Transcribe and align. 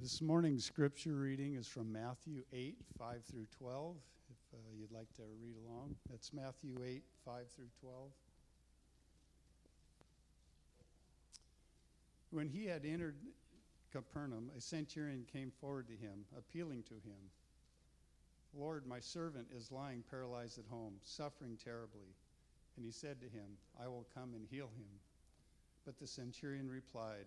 This 0.00 0.22
morning's 0.22 0.64
scripture 0.64 1.14
reading 1.14 1.56
is 1.56 1.68
from 1.68 1.92
Matthew 1.92 2.42
8, 2.54 2.78
5 2.98 3.22
through 3.22 3.44
12. 3.58 3.96
If 4.30 4.58
uh, 4.58 4.62
you'd 4.74 4.92
like 4.92 5.12
to 5.16 5.22
read 5.42 5.56
along, 5.66 5.94
that's 6.08 6.32
Matthew 6.32 6.74
8, 6.82 7.02
5 7.26 7.34
through 7.54 7.68
12. 7.82 8.10
When 12.30 12.48
he 12.48 12.64
had 12.64 12.86
entered 12.86 13.16
Capernaum, 13.92 14.50
a 14.56 14.60
centurion 14.62 15.26
came 15.30 15.50
forward 15.60 15.86
to 15.88 15.92
him, 15.92 16.24
appealing 16.34 16.82
to 16.84 16.94
him 16.94 17.20
Lord, 18.54 18.86
my 18.86 19.00
servant 19.00 19.48
is 19.54 19.70
lying 19.70 20.02
paralyzed 20.10 20.58
at 20.58 20.64
home, 20.70 20.94
suffering 21.02 21.58
terribly. 21.62 22.16
And 22.76 22.86
he 22.86 22.90
said 22.90 23.20
to 23.20 23.26
him, 23.26 23.58
I 23.78 23.86
will 23.86 24.06
come 24.14 24.32
and 24.34 24.46
heal 24.50 24.70
him. 24.78 24.88
But 25.84 25.98
the 25.98 26.06
centurion 26.06 26.70
replied, 26.70 27.26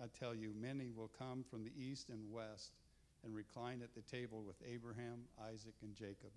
I 0.00 0.06
tell 0.18 0.34
you, 0.34 0.52
many 0.58 0.90
will 0.90 1.10
come 1.18 1.44
from 1.48 1.64
the 1.64 1.72
east 1.76 2.08
and 2.08 2.30
west 2.30 2.72
and 3.24 3.34
recline 3.34 3.82
at 3.82 3.94
the 3.94 4.02
table 4.02 4.42
with 4.46 4.56
Abraham, 4.66 5.20
Isaac, 5.52 5.74
and 5.82 5.94
Jacob 5.94 6.32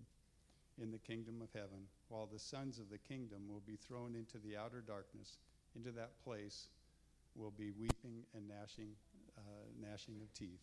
in 0.81 0.91
the 0.91 0.99
kingdom 0.99 1.41
of 1.41 1.49
heaven, 1.53 1.87
while 2.09 2.27
the 2.31 2.39
sons 2.39 2.79
of 2.79 2.89
the 2.89 2.97
kingdom 2.97 3.41
will 3.49 3.63
be 3.65 3.77
thrown 3.77 4.13
into 4.15 4.37
the 4.39 4.57
outer 4.57 4.83
darkness. 4.85 5.37
Into 5.75 5.91
that 5.91 6.11
place 6.23 6.67
will 7.35 7.51
be 7.51 7.71
weeping 7.71 8.23
and 8.33 8.47
gnashing, 8.47 8.89
uh, 9.37 9.41
gnashing 9.81 10.15
of 10.21 10.33
teeth. 10.33 10.61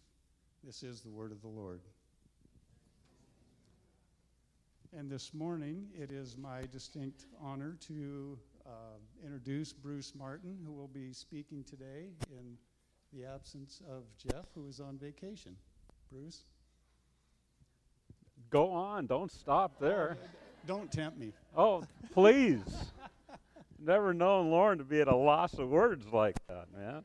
This 0.63 0.83
is 0.83 1.01
the 1.01 1.11
word 1.11 1.33
of 1.33 1.41
the 1.41 1.49
Lord. 1.49 1.81
And 4.97 5.11
this 5.11 5.33
morning, 5.33 5.87
it 5.99 6.13
is 6.13 6.37
my 6.37 6.63
distinct 6.71 7.25
honor 7.43 7.79
to 7.89 8.39
uh, 8.67 8.71
introduce 9.25 9.73
Bruce 9.73 10.15
Martin, 10.15 10.59
who 10.65 10.73
will 10.73 10.89
be 10.89 11.13
speaking 11.13 11.65
today 11.65 12.11
in 12.31 12.59
the 13.13 13.25
absence 13.27 13.81
of 13.91 14.03
Jeff, 14.17 14.47
who 14.55 14.67
is 14.67 14.81
on 14.81 14.99
vacation. 14.99 15.57
Bruce? 16.11 16.45
Go 18.51 18.71
on, 18.71 19.07
don't 19.07 19.31
stop 19.31 19.79
there. 19.81 20.17
Don't 20.65 20.93
tempt 20.93 21.19
me. 21.19 21.33
Oh, 21.57 21.83
please. 22.13 22.63
Never 23.81 24.15
known 24.15 24.53
Lauren 24.53 24.79
to 24.79 24.85
be 24.85 25.01
at 25.01 25.09
a 25.09 25.17
loss 25.17 25.55
of 25.55 25.69
words 25.71 26.07
like 26.13 26.37
that, 26.47 26.69
man. 26.73 27.03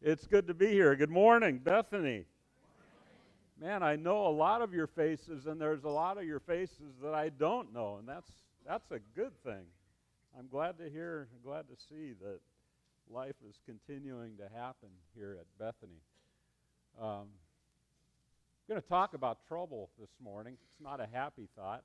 It's 0.00 0.28
good 0.28 0.46
to 0.46 0.54
be 0.54 0.68
here. 0.68 0.94
Good 0.94 1.10
morning, 1.10 1.58
Bethany 1.58 2.26
man, 3.60 3.82
I 3.82 3.96
know 3.96 4.26
a 4.26 4.30
lot 4.30 4.62
of 4.62 4.72
your 4.72 4.86
faces, 4.86 5.46
and 5.46 5.60
there's 5.60 5.84
a 5.84 5.88
lot 5.88 6.18
of 6.18 6.24
your 6.24 6.40
faces 6.40 6.94
that 7.02 7.14
I 7.14 7.28
don't 7.28 7.72
know, 7.72 7.96
and 7.98 8.08
that's 8.08 8.30
that's 8.66 8.90
a 8.90 9.00
good 9.14 9.32
thing. 9.44 9.64
I'm 10.38 10.48
glad 10.48 10.78
to 10.78 10.88
hear, 10.88 11.28
glad 11.44 11.66
to 11.68 11.76
see 11.88 12.12
that 12.20 12.40
life 13.12 13.34
is 13.48 13.58
continuing 13.66 14.36
to 14.36 14.44
happen 14.54 14.88
here 15.16 15.36
at 15.40 15.46
Bethany. 15.58 16.00
Um, 17.00 17.26
I'm 17.26 18.68
going 18.68 18.80
to 18.80 18.88
talk 18.88 19.14
about 19.14 19.38
trouble 19.48 19.90
this 19.98 20.10
morning. 20.22 20.56
It's 20.62 20.80
not 20.80 21.00
a 21.00 21.08
happy 21.12 21.48
thought. 21.56 21.82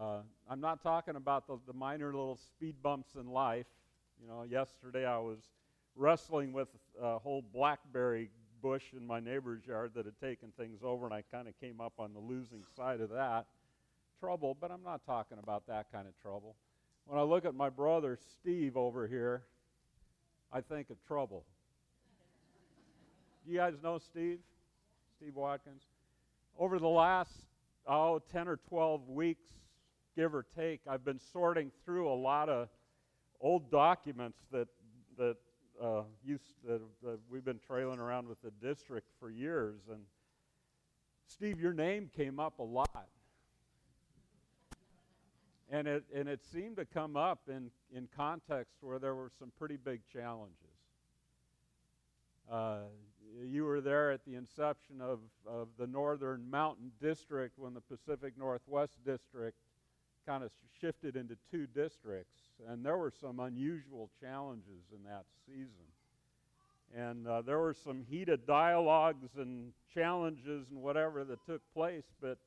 Uh, 0.00 0.18
I'm 0.48 0.60
not 0.60 0.80
talking 0.82 1.16
about 1.16 1.46
the, 1.48 1.58
the 1.66 1.72
minor 1.72 2.06
little 2.06 2.36
speed 2.36 2.76
bumps 2.82 3.14
in 3.16 3.26
life. 3.26 3.66
You 4.20 4.28
know, 4.28 4.44
yesterday 4.44 5.04
I 5.04 5.18
was 5.18 5.38
wrestling 5.96 6.52
with 6.52 6.68
a 7.00 7.18
whole 7.18 7.42
blackberry 7.42 8.30
bush 8.62 8.84
in 8.96 9.06
my 9.06 9.18
neighbor's 9.18 9.66
yard 9.66 9.92
that 9.94 10.04
had 10.04 10.20
taken 10.20 10.52
things 10.56 10.80
over, 10.84 11.06
and 11.06 11.14
I 11.14 11.22
kind 11.32 11.48
of 11.48 11.58
came 11.60 11.80
up 11.80 11.94
on 11.98 12.12
the 12.12 12.20
losing 12.20 12.62
side 12.76 13.00
of 13.00 13.10
that 13.10 13.46
trouble, 14.20 14.56
but 14.60 14.70
I'm 14.70 14.82
not 14.82 15.04
talking 15.04 15.38
about 15.42 15.66
that 15.66 15.90
kind 15.92 16.06
of 16.06 16.14
trouble. 16.22 16.54
When 17.06 17.18
I 17.18 17.22
look 17.22 17.44
at 17.44 17.54
my 17.54 17.70
brother 17.70 18.18
Steve 18.40 18.76
over 18.76 19.06
here, 19.06 19.42
I 20.52 20.60
think 20.60 20.90
of 20.90 20.96
trouble. 21.06 21.44
Do 23.44 23.52
you 23.52 23.58
guys 23.58 23.74
know 23.82 23.98
Steve? 23.98 24.38
Steve 25.16 25.36
Watkins? 25.36 25.82
Over 26.58 26.78
the 26.78 26.88
last, 26.88 27.32
oh, 27.86 28.20
10 28.32 28.48
or 28.48 28.56
12 28.68 29.08
weeks, 29.08 29.44
give 30.16 30.34
or 30.34 30.44
take, 30.56 30.80
I've 30.88 31.04
been 31.04 31.20
sorting 31.32 31.70
through 31.84 32.08
a 32.10 32.14
lot 32.14 32.48
of 32.48 32.68
old 33.40 33.70
documents 33.70 34.38
that, 34.50 34.68
that 35.18 35.36
uh, 35.82 36.02
used 36.24 36.42
that, 36.66 36.80
that 37.02 37.18
we've 37.30 37.44
been 37.44 37.60
trailing 37.66 37.98
around 37.98 38.28
with 38.28 38.40
the 38.42 38.50
district 38.66 39.08
for 39.20 39.30
years. 39.30 39.80
And 39.90 40.00
Steve, 41.26 41.60
your 41.60 41.72
name 41.72 42.10
came 42.16 42.40
up 42.40 42.58
a 42.58 42.62
lot. 42.62 43.08
And 45.70 45.88
it, 45.88 46.04
and 46.14 46.28
it 46.28 46.40
seemed 46.52 46.76
to 46.76 46.84
come 46.84 47.16
up 47.16 47.40
in, 47.48 47.70
in 47.94 48.08
context 48.16 48.76
where 48.80 48.98
there 48.98 49.14
were 49.14 49.30
some 49.38 49.50
pretty 49.58 49.76
big 49.76 50.00
challenges. 50.12 50.54
Uh, 52.50 52.78
you 53.44 53.64
were 53.64 53.80
there 53.80 54.12
at 54.12 54.24
the 54.24 54.36
inception 54.36 55.00
of, 55.00 55.18
of 55.46 55.68
the 55.78 55.86
Northern 55.86 56.48
Mountain 56.48 56.92
District 57.00 57.58
when 57.58 57.74
the 57.74 57.80
Pacific 57.80 58.34
Northwest 58.38 58.92
District 59.04 59.56
kind 60.24 60.44
of 60.44 60.50
shifted 60.80 61.16
into 61.16 61.36
two 61.50 61.66
districts 61.66 62.38
and 62.68 62.84
there 62.84 62.96
were 62.96 63.12
some 63.20 63.40
unusual 63.40 64.10
challenges 64.20 64.84
in 64.94 65.02
that 65.04 65.24
season. 65.46 65.68
And 66.96 67.26
uh, 67.26 67.42
there 67.42 67.58
were 67.58 67.74
some 67.74 68.02
heated 68.08 68.46
dialogues 68.46 69.28
and 69.36 69.72
challenges 69.92 70.66
and 70.70 70.80
whatever 70.80 71.24
that 71.24 71.44
took 71.44 71.60
place, 71.74 72.04
but 72.20 72.38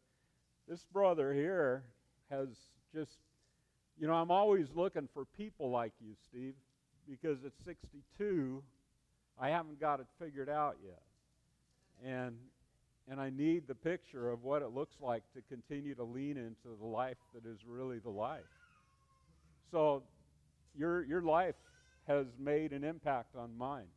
this 0.67 0.85
brother 0.91 1.33
here 1.33 1.83
has 2.29 2.49
just, 2.93 3.17
you 3.99 4.07
know, 4.07 4.13
I'm 4.13 4.31
always 4.31 4.67
looking 4.75 5.07
for 5.13 5.25
people 5.25 5.69
like 5.69 5.93
you, 5.99 6.13
Steve, 6.29 6.53
because 7.09 7.37
at 7.45 7.51
62, 7.65 8.63
I 9.39 9.49
haven't 9.49 9.79
got 9.79 9.99
it 9.99 10.07
figured 10.19 10.49
out 10.49 10.77
yet. 10.83 11.01
And 12.05 12.35
and 13.09 13.19
I 13.19 13.31
need 13.31 13.67
the 13.67 13.75
picture 13.75 14.29
of 14.29 14.43
what 14.43 14.61
it 14.61 14.69
looks 14.69 14.95
like 15.01 15.23
to 15.33 15.41
continue 15.49 15.95
to 15.95 16.03
lean 16.03 16.37
into 16.37 16.77
the 16.79 16.85
life 16.85 17.17
that 17.33 17.43
is 17.49 17.57
really 17.67 17.97
the 17.97 18.09
life. 18.09 18.43
So 19.71 20.03
your, 20.77 21.03
your 21.03 21.23
life 21.23 21.55
has 22.07 22.27
made 22.37 22.71
an 22.71 22.83
impact 22.83 23.35
on 23.35 23.57
mine. 23.57 23.87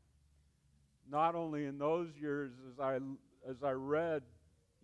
Not 1.10 1.34
only 1.34 1.66
in 1.66 1.78
those 1.78 2.08
years 2.18 2.52
as 2.72 2.80
I, 2.80 2.96
as 3.48 3.56
I 3.62 3.72
read, 3.72 4.22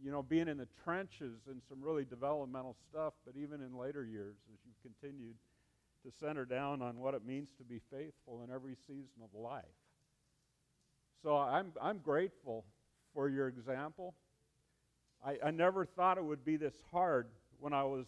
you 0.03 0.11
know, 0.11 0.23
being 0.23 0.49
in 0.49 0.59
the 0.59 0.69
trenches 0.85 1.41
and 1.49 1.61
some 1.69 1.79
really 1.83 2.05
developmental 2.05 2.77
stuff, 2.91 3.15
but 3.25 3.35
even 3.37 3.61
in 3.61 3.77
later 3.77 4.05
years 4.05 4.37
as 4.53 4.59
you've 4.65 4.83
continued 4.83 5.35
to 6.05 6.13
center 6.25 6.45
down 6.45 6.83
on 6.83 6.99
what 6.99 7.15
it 7.15 7.27
means 7.27 7.51
to 7.59 7.65
be 7.65 7.81
faithful 7.91 8.43
in 8.43 8.55
every 8.55 8.77
season 8.87 9.23
of 9.23 9.39
life. 9.39 9.65
So 11.23 11.37
I'm, 11.37 11.73
I'm 11.83 11.99
grateful 11.99 12.65
for 13.13 13.29
your 13.29 13.49
example. 13.49 14.15
I, 15.25 15.37
I 15.45 15.51
never 15.51 15.85
thought 15.85 16.17
it 16.17 16.25
would 16.25 16.45
be 16.45 16.57
this 16.57 16.75
hard 16.93 17.27
when 17.59 17.73
I 17.73 17.83
was 17.83 18.07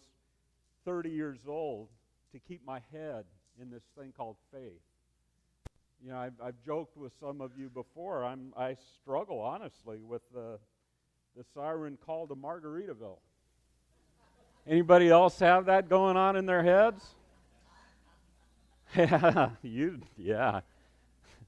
30 0.85 1.09
years 1.09 1.39
old 1.47 1.89
to 2.31 2.39
keep 2.39 2.65
my 2.65 2.79
head 2.93 3.25
in 3.61 3.69
this 3.69 3.83
thing 3.97 4.13
called 4.15 4.37
faith. 4.53 4.81
You 6.03 6.11
know, 6.11 6.17
I've, 6.17 6.33
I've 6.41 6.55
joked 6.65 6.97
with 6.97 7.11
some 7.19 7.41
of 7.41 7.51
you 7.57 7.69
before. 7.69 8.23
I'm, 8.23 8.53
I 8.57 8.75
struggle, 9.01 9.39
honestly, 9.39 9.99
with 10.01 10.21
the, 10.33 10.57
the 11.35 11.45
siren 11.53 11.97
call 12.05 12.27
to 12.27 12.35
Margaritaville. 12.35 13.19
Anybody 14.67 15.09
else 15.09 15.39
have 15.39 15.65
that 15.65 15.89
going 15.89 16.17
on 16.17 16.35
in 16.35 16.45
their 16.45 16.63
heads? 16.63 17.03
Yeah, 18.93 19.51
you, 19.61 20.01
yeah. 20.17 20.59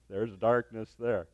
There's 0.09 0.33
darkness 0.37 0.95
there. 0.97 1.27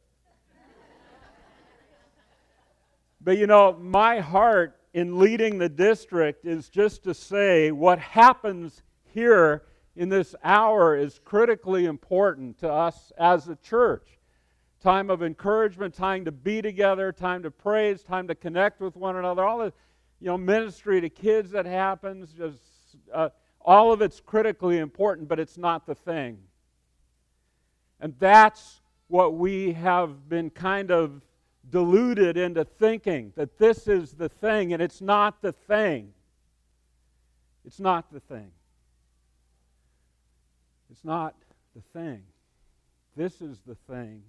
But 3.21 3.37
you 3.37 3.45
know, 3.45 3.77
my 3.79 4.19
heart 4.19 4.75
in 4.91 5.19
leading 5.19 5.59
the 5.59 5.69
district 5.69 6.47
is 6.47 6.67
just 6.67 7.03
to 7.03 7.13
say 7.13 7.71
what 7.71 7.99
happens 7.99 8.81
here 9.03 9.65
in 9.95 10.09
this 10.09 10.33
hour 10.43 10.95
is 10.95 11.19
critically 11.23 11.85
important 11.85 12.57
to 12.61 12.71
us 12.71 13.11
as 13.15 13.47
a 13.47 13.55
church. 13.57 14.18
Time 14.81 15.09
of 15.09 15.21
encouragement, 15.21 15.93
time 15.93 16.23
to 16.23 16.31
be 16.31 16.61
together, 16.61 17.11
time 17.11 17.43
to 17.43 17.51
praise, 17.51 18.01
time 18.01 18.27
to 18.29 18.35
connect 18.35 18.79
with 18.79 18.95
one 18.95 19.17
another. 19.17 19.45
All 19.45 19.57
the 19.57 19.73
you 20.21 20.27
know 20.27 20.37
ministry 20.37 21.01
to 21.01 21.09
kids 21.09 21.51
that 21.51 21.65
happens, 21.65 22.31
just 22.31 22.61
uh, 23.13 23.29
all 23.59 23.91
of 23.91 24.01
it's 24.01 24.21
critically 24.21 24.77
important, 24.77 25.27
but 25.27 25.39
it's 25.39 25.57
not 25.57 25.85
the 25.85 25.95
thing. 25.95 26.37
And 27.99 28.15
that's 28.19 28.79
what 29.09 29.33
we 29.33 29.73
have 29.73 30.29
been 30.29 30.49
kind 30.49 30.91
of 30.91 31.23
deluded 31.69 32.37
into 32.37 32.63
thinking 32.63 33.33
that 33.35 33.57
this 33.57 33.87
is 33.87 34.13
the 34.13 34.29
thing, 34.29 34.71
and 34.71 34.81
it's 34.81 35.01
not 35.01 35.41
the 35.41 35.51
thing. 35.51 36.13
It's 37.65 37.81
not 37.81 38.11
the 38.13 38.21
thing. 38.21 38.51
It's 40.89 41.03
not 41.03 41.35
the 41.75 41.81
thing. 41.99 42.23
This 43.17 43.41
is 43.41 43.59
the 43.67 43.75
thing 43.75 44.23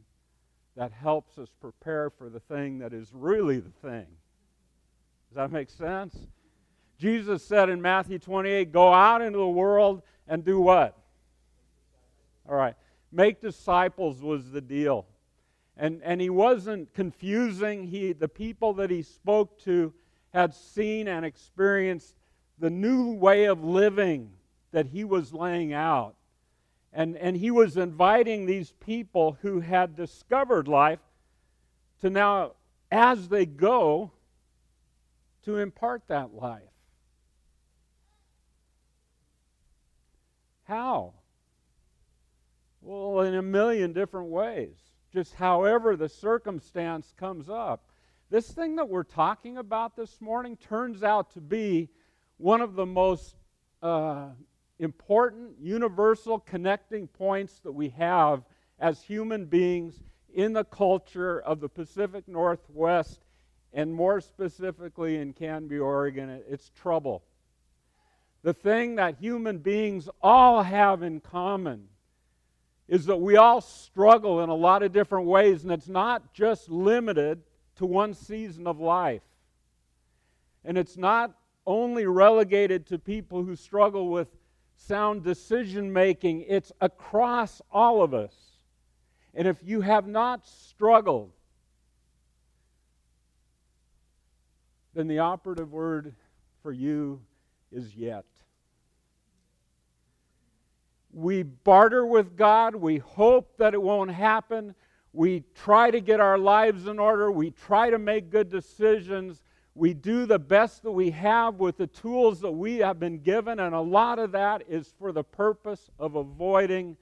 that 0.76 0.92
helps 0.92 1.38
us 1.38 1.48
prepare 1.60 2.10
for 2.10 2.28
the 2.28 2.40
thing 2.40 2.78
that 2.78 2.92
is 2.92 3.10
really 3.12 3.58
the 3.58 3.70
thing. 3.70 4.06
Does 5.28 5.36
that 5.36 5.52
make 5.52 5.70
sense? 5.70 6.16
Jesus 6.98 7.44
said 7.44 7.68
in 7.68 7.80
Matthew 7.80 8.18
28 8.18 8.72
Go 8.72 8.92
out 8.92 9.22
into 9.22 9.38
the 9.38 9.48
world 9.48 10.02
and 10.28 10.44
do 10.44 10.60
what? 10.60 10.96
All 12.48 12.56
right. 12.56 12.74
Make 13.12 13.40
disciples 13.40 14.22
was 14.22 14.50
the 14.50 14.60
deal. 14.60 15.06
And, 15.76 16.02
and 16.04 16.20
he 16.20 16.30
wasn't 16.30 16.92
confusing. 16.94 17.86
He, 17.86 18.12
the 18.12 18.28
people 18.28 18.74
that 18.74 18.90
he 18.90 19.02
spoke 19.02 19.58
to 19.64 19.94
had 20.32 20.54
seen 20.54 21.08
and 21.08 21.24
experienced 21.24 22.14
the 22.58 22.70
new 22.70 23.14
way 23.14 23.46
of 23.46 23.64
living 23.64 24.30
that 24.72 24.86
he 24.86 25.04
was 25.04 25.32
laying 25.32 25.72
out. 25.72 26.14
And, 26.92 27.16
and 27.16 27.36
he 27.36 27.50
was 27.50 27.76
inviting 27.76 28.46
these 28.46 28.72
people 28.80 29.38
who 29.42 29.60
had 29.60 29.94
discovered 29.94 30.66
life 30.66 30.98
to 32.00 32.10
now, 32.10 32.52
as 32.90 33.28
they 33.28 33.46
go, 33.46 34.10
to 35.44 35.58
impart 35.58 36.02
that 36.08 36.34
life. 36.34 36.62
How? 40.64 41.14
Well, 42.80 43.20
in 43.20 43.34
a 43.34 43.42
million 43.42 43.92
different 43.92 44.28
ways, 44.28 44.76
just 45.12 45.34
however 45.34 45.96
the 45.96 46.08
circumstance 46.08 47.12
comes 47.16 47.48
up. 47.48 47.84
This 48.30 48.50
thing 48.50 48.76
that 48.76 48.88
we're 48.88 49.02
talking 49.02 49.58
about 49.58 49.96
this 49.96 50.20
morning 50.20 50.56
turns 50.56 51.02
out 51.02 51.32
to 51.34 51.40
be 51.40 51.88
one 52.36 52.60
of 52.60 52.74
the 52.74 52.86
most 52.86 53.34
uh, 53.82 54.28
important, 54.80 55.52
universal 55.60 56.38
connecting 56.38 57.06
points 57.06 57.60
that 57.60 57.72
we 57.72 57.90
have 57.90 58.42
as 58.78 59.02
human 59.02 59.44
beings 59.44 60.02
in 60.34 60.54
the 60.54 60.64
culture 60.64 61.38
of 61.40 61.60
the 61.60 61.68
Pacific 61.68 62.26
Northwest 62.26 63.20
and 63.74 63.92
more 63.94 64.20
specifically 64.20 65.16
in 65.18 65.34
Canby, 65.34 65.78
Oregon. 65.78 66.42
It's 66.48 66.70
trouble. 66.70 67.22
The 68.42 68.54
thing 68.54 68.94
that 68.94 69.18
human 69.20 69.58
beings 69.58 70.08
all 70.22 70.62
have 70.62 71.02
in 71.02 71.20
common 71.20 71.88
is 72.88 73.04
that 73.06 73.18
we 73.18 73.36
all 73.36 73.60
struggle 73.60 74.42
in 74.42 74.48
a 74.48 74.54
lot 74.54 74.82
of 74.82 74.92
different 74.92 75.26
ways, 75.26 75.62
and 75.62 75.70
it's 75.70 75.88
not 75.88 76.32
just 76.32 76.70
limited 76.70 77.42
to 77.76 77.84
one 77.86 78.14
season 78.14 78.66
of 78.66 78.80
life. 78.80 79.22
And 80.64 80.78
it's 80.78 80.96
not 80.96 81.34
only 81.66 82.06
relegated 82.06 82.86
to 82.86 82.98
people 82.98 83.44
who 83.44 83.54
struggle 83.54 84.08
with 84.08 84.28
sound 84.86 85.22
decision 85.22 85.92
making, 85.92 86.42
it's 86.48 86.72
across 86.80 87.60
all 87.70 88.02
of 88.02 88.14
us. 88.14 88.34
And 89.34 89.46
if 89.46 89.58
you 89.62 89.80
have 89.82 90.08
not 90.08 90.46
struggled, 90.46 91.32
then 94.94 95.06
the 95.06 95.20
operative 95.20 95.72
word 95.72 96.14
for 96.62 96.72
you 96.72 97.20
is 97.70 97.94
yet. 97.94 98.24
We 101.12 101.42
barter 101.42 102.06
with 102.06 102.36
God. 102.36 102.74
We 102.74 102.98
hope 102.98 103.56
that 103.58 103.74
it 103.74 103.82
won't 103.82 104.10
happen. 104.10 104.74
We 105.12 105.44
try 105.54 105.90
to 105.90 106.00
get 106.00 106.20
our 106.20 106.38
lives 106.38 106.86
in 106.86 106.98
order. 106.98 107.30
We 107.30 107.50
try 107.50 107.90
to 107.90 107.98
make 107.98 108.30
good 108.30 108.48
decisions. 108.48 109.42
We 109.74 109.94
do 109.94 110.26
the 110.26 110.38
best 110.38 110.82
that 110.82 110.90
we 110.90 111.10
have 111.10 111.54
with 111.56 111.76
the 111.76 111.86
tools 111.86 112.40
that 112.40 112.50
we 112.50 112.78
have 112.78 112.98
been 112.98 113.20
given, 113.20 113.60
and 113.60 113.74
a 113.74 113.80
lot 113.80 114.18
of 114.18 114.32
that 114.32 114.64
is 114.68 114.92
for 114.98 115.12
the 115.12 115.22
purpose 115.22 115.90
of 115.98 116.16
avoiding 116.16 116.96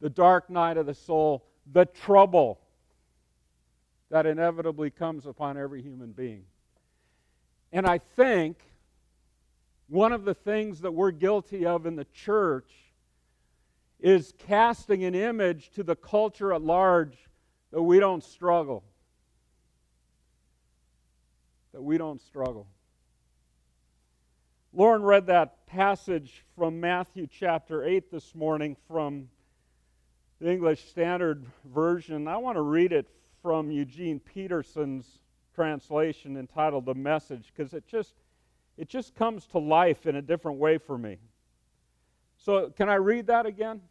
the 0.00 0.10
dark 0.10 0.50
night 0.50 0.76
of 0.76 0.86
the 0.86 0.94
soul, 0.94 1.46
the 1.72 1.86
trouble 1.86 2.60
that 4.10 4.26
inevitably 4.26 4.90
comes 4.90 5.26
upon 5.26 5.56
every 5.56 5.82
human 5.82 6.12
being. 6.12 6.44
And 7.72 7.86
I 7.86 7.98
think 7.98 8.58
one 9.88 10.12
of 10.12 10.24
the 10.24 10.34
things 10.34 10.80
that 10.80 10.92
we're 10.92 11.12
guilty 11.12 11.66
of 11.66 11.86
in 11.86 11.96
the 11.96 12.06
church 12.12 12.70
is 14.00 14.34
casting 14.38 15.04
an 15.04 15.14
image 15.14 15.70
to 15.70 15.82
the 15.82 15.96
culture 15.96 16.52
at 16.52 16.62
large 16.62 17.16
that 17.72 17.82
we 17.82 17.98
don't 17.98 18.22
struggle. 18.22 18.84
That 21.76 21.82
we 21.82 21.98
don't 21.98 22.22
struggle. 22.22 22.66
Lauren 24.72 25.02
read 25.02 25.26
that 25.26 25.66
passage 25.66 26.42
from 26.56 26.80
Matthew 26.80 27.26
chapter 27.30 27.84
8 27.84 28.10
this 28.10 28.34
morning 28.34 28.78
from 28.88 29.28
the 30.40 30.50
English 30.50 30.88
Standard 30.88 31.44
Version. 31.66 32.28
I 32.28 32.38
want 32.38 32.56
to 32.56 32.62
read 32.62 32.94
it 32.94 33.06
from 33.42 33.70
Eugene 33.70 34.20
Peterson's 34.20 35.18
translation 35.54 36.38
entitled 36.38 36.86
The 36.86 36.94
Message 36.94 37.52
because 37.54 37.74
it 37.74 37.86
just 37.86 38.14
it 38.78 38.88
just 38.88 39.14
comes 39.14 39.44
to 39.48 39.58
life 39.58 40.06
in 40.06 40.16
a 40.16 40.22
different 40.22 40.56
way 40.56 40.78
for 40.78 40.96
me. 40.96 41.18
So, 42.38 42.70
can 42.70 42.88
I 42.88 42.94
read 42.94 43.26
that 43.26 43.44
again? 43.44 43.82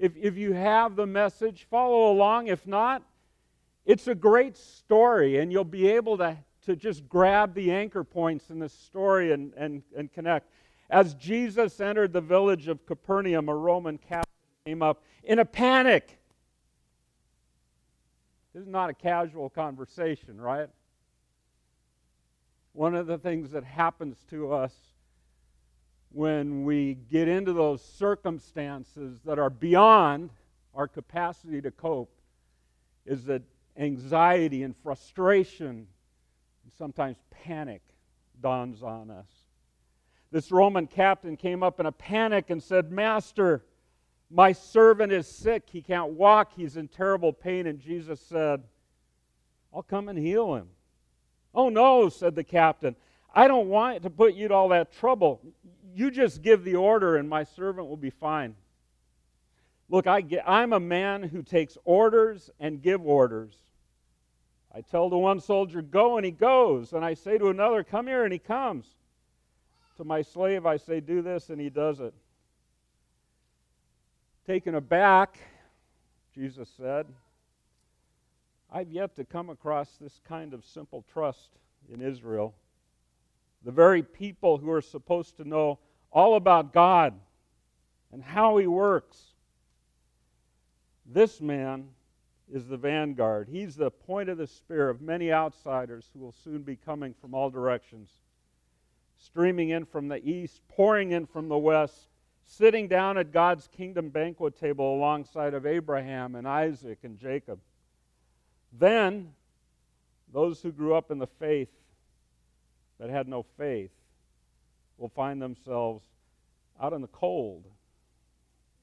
If, 0.00 0.16
if 0.16 0.36
you 0.36 0.52
have 0.52 0.96
the 0.96 1.06
message, 1.06 1.68
follow 1.70 2.10
along. 2.10 2.48
If 2.48 2.66
not, 2.66 3.04
it's 3.84 4.08
a 4.08 4.16
great 4.16 4.56
story, 4.56 5.38
and 5.38 5.52
you'll 5.52 5.62
be 5.62 5.86
able 5.86 6.18
to, 6.18 6.36
to 6.66 6.76
just 6.76 7.08
grab 7.08 7.54
the 7.54 7.72
anchor 7.72 8.04
points 8.04 8.50
in 8.50 8.58
this 8.58 8.72
story 8.72 9.32
and, 9.32 9.52
and, 9.56 9.82
and 9.96 10.12
connect. 10.12 10.50
As 10.90 11.14
Jesus 11.14 11.80
entered 11.80 12.12
the 12.12 12.20
village 12.20 12.68
of 12.68 12.84
Capernaum, 12.86 13.48
a 13.48 13.54
Roman 13.54 13.98
captain 13.98 14.32
came 14.64 14.82
up 14.82 15.02
in 15.24 15.38
a 15.38 15.44
panic. 15.44 16.18
This 18.52 18.62
is 18.62 18.68
not 18.68 18.90
a 18.90 18.94
casual 18.94 19.48
conversation, 19.48 20.40
right? 20.40 20.68
One 22.72 22.94
of 22.94 23.06
the 23.06 23.18
things 23.18 23.50
that 23.52 23.64
happens 23.64 24.18
to 24.30 24.52
us 24.52 24.74
when 26.10 26.64
we 26.64 26.94
get 27.10 27.28
into 27.28 27.52
those 27.52 27.84
circumstances 27.84 29.20
that 29.24 29.38
are 29.38 29.50
beyond 29.50 30.30
our 30.74 30.88
capacity 30.88 31.60
to 31.60 31.70
cope 31.70 32.12
is 33.04 33.24
that 33.24 33.42
anxiety 33.76 34.62
and 34.62 34.74
frustration 34.82 35.86
sometimes 36.78 37.16
panic 37.30 37.82
dawns 38.40 38.82
on 38.82 39.10
us. 39.10 39.28
This 40.30 40.50
Roman 40.50 40.86
captain 40.86 41.36
came 41.36 41.62
up 41.62 41.80
in 41.80 41.86
a 41.86 41.92
panic 41.92 42.50
and 42.50 42.62
said, 42.62 42.90
Master, 42.90 43.64
my 44.30 44.52
servant 44.52 45.12
is 45.12 45.26
sick. 45.26 45.64
He 45.70 45.80
can't 45.80 46.10
walk. 46.10 46.52
He's 46.54 46.76
in 46.76 46.88
terrible 46.88 47.32
pain. 47.32 47.66
And 47.66 47.78
Jesus 47.78 48.20
said, 48.20 48.62
I'll 49.72 49.82
come 49.82 50.08
and 50.08 50.18
heal 50.18 50.54
him. 50.54 50.68
Oh, 51.54 51.68
no, 51.68 52.08
said 52.08 52.34
the 52.34 52.44
captain. 52.44 52.96
I 53.34 53.48
don't 53.48 53.68
want 53.68 54.02
to 54.02 54.10
put 54.10 54.34
you 54.34 54.48
to 54.48 54.54
all 54.54 54.68
that 54.70 54.92
trouble 54.92 55.40
you 55.96 56.10
just 56.10 56.42
give 56.42 56.62
the 56.62 56.76
order 56.76 57.16
and 57.16 57.26
my 57.26 57.42
servant 57.42 57.88
will 57.88 57.96
be 57.96 58.10
fine. 58.10 58.54
Look, 59.88 60.06
I 60.06 60.20
get, 60.20 60.44
I'm 60.46 60.74
a 60.74 60.80
man 60.80 61.22
who 61.22 61.42
takes 61.42 61.78
orders 61.84 62.50
and 62.60 62.82
give 62.82 63.00
orders. 63.00 63.56
I 64.76 64.82
tell 64.82 65.08
to 65.08 65.16
one 65.16 65.40
soldier, 65.40 65.80
go, 65.80 66.18
and 66.18 66.26
he 66.26 66.30
goes. 66.30 66.92
And 66.92 67.02
I 67.02 67.14
say 67.14 67.38
to 67.38 67.48
another, 67.48 67.82
come 67.82 68.06
here, 68.06 68.24
and 68.24 68.32
he 68.32 68.38
comes. 68.38 68.84
To 69.96 70.04
my 70.04 70.20
slave, 70.20 70.66
I 70.66 70.76
say, 70.76 71.00
do 71.00 71.22
this, 71.22 71.48
and 71.48 71.58
he 71.58 71.70
does 71.70 72.00
it. 72.00 72.12
Taken 74.46 74.74
aback, 74.74 75.38
Jesus 76.34 76.68
said, 76.76 77.06
I've 78.70 78.90
yet 78.90 79.16
to 79.16 79.24
come 79.24 79.48
across 79.48 79.96
this 79.98 80.20
kind 80.28 80.52
of 80.52 80.62
simple 80.62 81.02
trust 81.10 81.48
in 81.90 82.02
Israel. 82.02 82.54
The 83.64 83.72
very 83.72 84.02
people 84.02 84.58
who 84.58 84.70
are 84.70 84.82
supposed 84.82 85.38
to 85.38 85.48
know 85.48 85.78
all 86.12 86.36
about 86.36 86.74
God 86.74 87.14
and 88.12 88.22
how 88.22 88.58
He 88.58 88.66
works. 88.66 89.16
This 91.06 91.40
man 91.40 91.88
is 92.52 92.66
the 92.66 92.76
vanguard. 92.76 93.48
He's 93.48 93.76
the 93.76 93.90
point 93.90 94.28
of 94.28 94.38
the 94.38 94.46
spear 94.46 94.88
of 94.88 95.00
many 95.00 95.32
outsiders 95.32 96.08
who 96.12 96.20
will 96.20 96.34
soon 96.44 96.62
be 96.62 96.76
coming 96.76 97.14
from 97.20 97.34
all 97.34 97.50
directions, 97.50 98.10
streaming 99.18 99.70
in 99.70 99.84
from 99.84 100.08
the 100.08 100.24
east, 100.24 100.60
pouring 100.68 101.12
in 101.12 101.26
from 101.26 101.48
the 101.48 101.58
west, 101.58 102.08
sitting 102.44 102.86
down 102.86 103.18
at 103.18 103.32
God's 103.32 103.68
kingdom 103.68 104.10
banquet 104.10 104.58
table 104.58 104.94
alongside 104.94 105.54
of 105.54 105.66
Abraham 105.66 106.36
and 106.36 106.46
Isaac 106.46 106.98
and 107.02 107.18
Jacob. 107.18 107.58
Then, 108.72 109.32
those 110.32 110.60
who 110.60 110.70
grew 110.70 110.94
up 110.94 111.10
in 111.10 111.18
the 111.18 111.26
faith 111.26 111.72
that 113.00 113.10
had 113.10 113.26
no 113.26 113.42
faith 113.42 113.90
will 114.98 115.08
find 115.08 115.42
themselves 115.42 116.04
out 116.80 116.92
in 116.92 117.00
the 117.00 117.08
cold, 117.08 117.64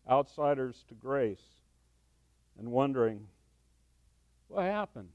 outsiders 0.10 0.84
to 0.89 0.93
grace, 0.96 1.43
and 2.60 2.70
wondering, 2.70 3.27
what 4.48 4.64
happened? 4.64 5.10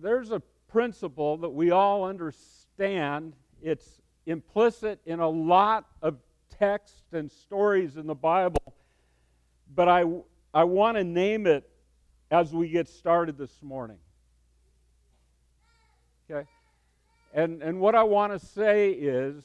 There's 0.00 0.30
a 0.30 0.40
principle 0.68 1.38
that 1.38 1.50
we 1.50 1.70
all 1.70 2.04
understand. 2.04 3.34
It's 3.62 4.00
implicit 4.26 5.00
in 5.06 5.20
a 5.20 5.28
lot 5.28 5.86
of 6.02 6.16
texts 6.58 7.12
and 7.12 7.30
stories 7.30 7.96
in 7.96 8.06
the 8.06 8.14
Bible, 8.14 8.74
but 9.74 9.88
I, 9.88 10.04
I 10.52 10.64
want 10.64 10.96
to 10.96 11.04
name 11.04 11.46
it 11.46 11.68
as 12.30 12.52
we 12.52 12.68
get 12.68 12.88
started 12.88 13.36
this 13.38 13.62
morning. 13.62 13.98
Okay? 16.30 16.46
And, 17.34 17.62
and 17.62 17.80
what 17.80 17.94
I 17.94 18.02
want 18.02 18.32
to 18.32 18.46
say 18.46 18.90
is 18.90 19.42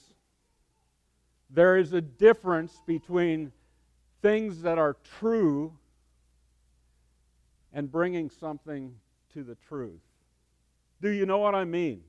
there 1.50 1.78
is 1.78 1.94
a 1.94 2.02
difference 2.02 2.82
between 2.86 3.52
things 4.22 4.62
that 4.64 4.78
are 4.78 4.98
true 5.20 5.74
and 7.76 7.92
bringing 7.92 8.32
something 8.32 8.96
to 9.34 9.44
the 9.44 9.54
truth. 9.68 10.02
Do 11.02 11.10
you 11.10 11.28
know 11.28 11.38
what 11.38 11.54
I 11.54 11.66
mean? 11.66 12.02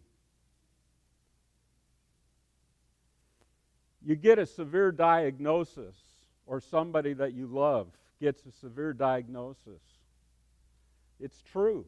You 4.02 4.14
get 4.14 4.38
a 4.38 4.46
severe 4.46 4.92
diagnosis, 4.92 5.96
or 6.46 6.60
somebody 6.60 7.12
that 7.14 7.34
you 7.34 7.48
love 7.48 7.88
gets 8.20 8.46
a 8.46 8.52
severe 8.52 8.92
diagnosis. 8.92 9.82
It's 11.18 11.42
true. 11.42 11.84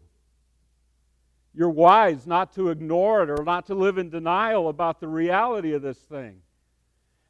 You're 1.54 1.70
wise 1.70 2.26
not 2.26 2.52
to 2.54 2.70
ignore 2.70 3.22
it 3.22 3.30
or 3.30 3.44
not 3.44 3.66
to 3.66 3.74
live 3.74 3.98
in 3.98 4.10
denial 4.10 4.68
about 4.68 4.98
the 4.98 5.08
reality 5.08 5.72
of 5.72 5.82
this 5.82 5.98
thing. 5.98 6.40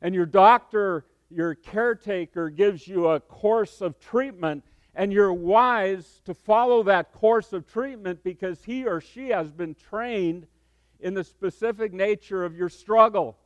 And 0.01 0.15
your 0.15 0.27
doctor, 0.27 1.05
your 1.31 1.55
caretaker, 1.55 2.49
gives 2.49 2.89
you 2.89 3.09
a 3.09 3.21
course 3.21 3.83
of 3.83 4.01
treatment, 4.01 4.65
and 4.99 5.13
you're 5.13 5.33
wise 5.33 6.21
to 6.25 6.35
follow 6.35 6.83
that 6.83 7.13
course 7.13 7.53
of 7.53 7.65
treatment 7.71 8.25
because 8.25 8.65
he 8.65 8.85
or 8.85 9.01
she 9.01 9.29
has 9.29 9.53
been 9.53 9.77
trained 9.77 10.45
in 10.99 11.15
the 11.15 11.23
specific 11.23 11.93
nature 11.93 12.45
of 12.45 12.57
your 12.57 12.69
struggle. 12.69 13.39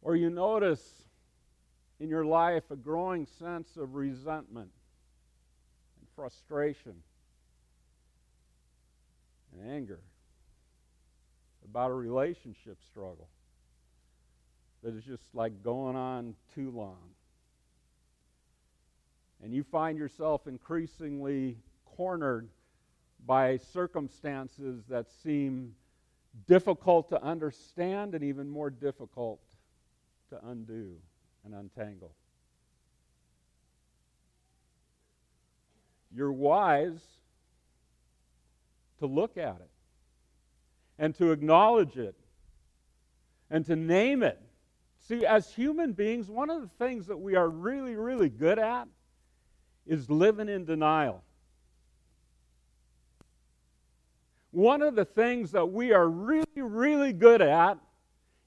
Or 0.00 0.16
you 0.16 0.30
notice 0.30 1.04
in 2.00 2.08
your 2.08 2.24
life 2.24 2.64
a 2.70 2.76
growing 2.76 3.26
sense 3.38 3.76
of 3.76 3.94
resentment 3.94 4.70
and 6.00 6.08
frustration 6.16 6.94
and 9.52 9.70
anger 9.70 10.00
about 11.62 11.90
a 11.90 11.94
relationship 11.94 12.78
struggle 12.86 13.28
that 14.82 14.94
is 14.94 15.04
just 15.04 15.22
like 15.34 15.62
going 15.62 15.96
on 15.96 16.34
too 16.54 16.70
long. 16.70 16.98
And 19.42 19.52
you 19.52 19.64
find 19.64 19.98
yourself 19.98 20.46
increasingly 20.46 21.58
cornered 21.96 22.48
by 23.26 23.58
circumstances 23.58 24.84
that 24.88 25.06
seem 25.22 25.74
difficult 26.46 27.08
to 27.10 27.22
understand 27.22 28.14
and 28.14 28.24
even 28.24 28.48
more 28.48 28.70
difficult 28.70 29.40
to 30.30 30.38
undo 30.46 30.96
and 31.44 31.54
untangle. 31.54 32.12
You're 36.14 36.32
wise 36.32 37.00
to 38.98 39.06
look 39.06 39.36
at 39.36 39.56
it 39.56 39.70
and 40.98 41.14
to 41.16 41.32
acknowledge 41.32 41.96
it 41.96 42.14
and 43.50 43.64
to 43.66 43.76
name 43.76 44.22
it. 44.22 44.40
See, 45.02 45.26
as 45.26 45.52
human 45.52 45.92
beings, 45.92 46.28
one 46.30 46.48
of 46.48 46.62
the 46.62 46.70
things 46.78 47.06
that 47.06 47.16
we 47.16 47.34
are 47.34 47.48
really, 47.48 47.96
really 47.96 48.28
good 48.28 48.58
at 48.58 48.86
is 49.86 50.08
living 50.08 50.48
in 50.48 50.64
denial. 50.64 51.22
One 54.52 54.82
of 54.82 54.94
the 54.94 55.04
things 55.04 55.50
that 55.52 55.66
we 55.66 55.92
are 55.92 56.08
really, 56.08 56.46
really 56.56 57.12
good 57.12 57.42
at 57.42 57.78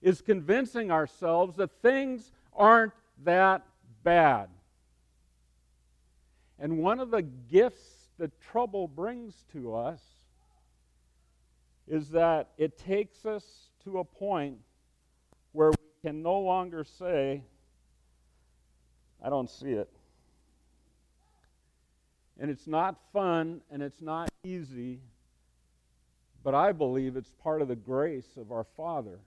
is 0.02 0.22
convincing 0.22 0.92
ourselves 0.92 1.58
that 1.58 1.72
things 1.82 2.32
aren't 2.54 2.94
that 3.24 3.66
bad. 4.04 4.50
And 6.60 6.78
one 6.78 7.00
of 7.00 7.12
the 7.12 7.24
gifts 7.24 8.12
that 8.18 8.40
trouble 8.40 8.88
brings 8.88 9.44
to 9.52 9.76
us 9.76 10.02
is 11.88 12.10
that 12.10 12.52
it 12.58 12.78
takes 12.78 13.26
us 13.26 13.44
to 13.84 14.00
a 14.00 14.04
point 14.06 14.58
where 15.52 15.72
we 15.72 15.85
can 16.06 16.22
no 16.22 16.38
longer 16.38 16.84
say, 16.84 17.42
I 19.24 19.28
don't 19.28 19.50
see 19.50 19.72
it. 19.72 19.90
And 22.40 22.52
it's 22.52 22.68
not 22.68 22.96
fun 23.12 23.62
and 23.72 23.82
it's 23.82 24.04
not 24.04 24.30
easy, 24.44 25.00
but 26.44 26.54
I 26.54 26.74
believe 26.74 27.16
it's 27.16 27.34
part 27.42 27.64
of 27.64 27.70
the 27.70 27.76
grace 27.76 28.38
of 28.38 28.52
our 28.52 28.68
Father. 28.78 29.18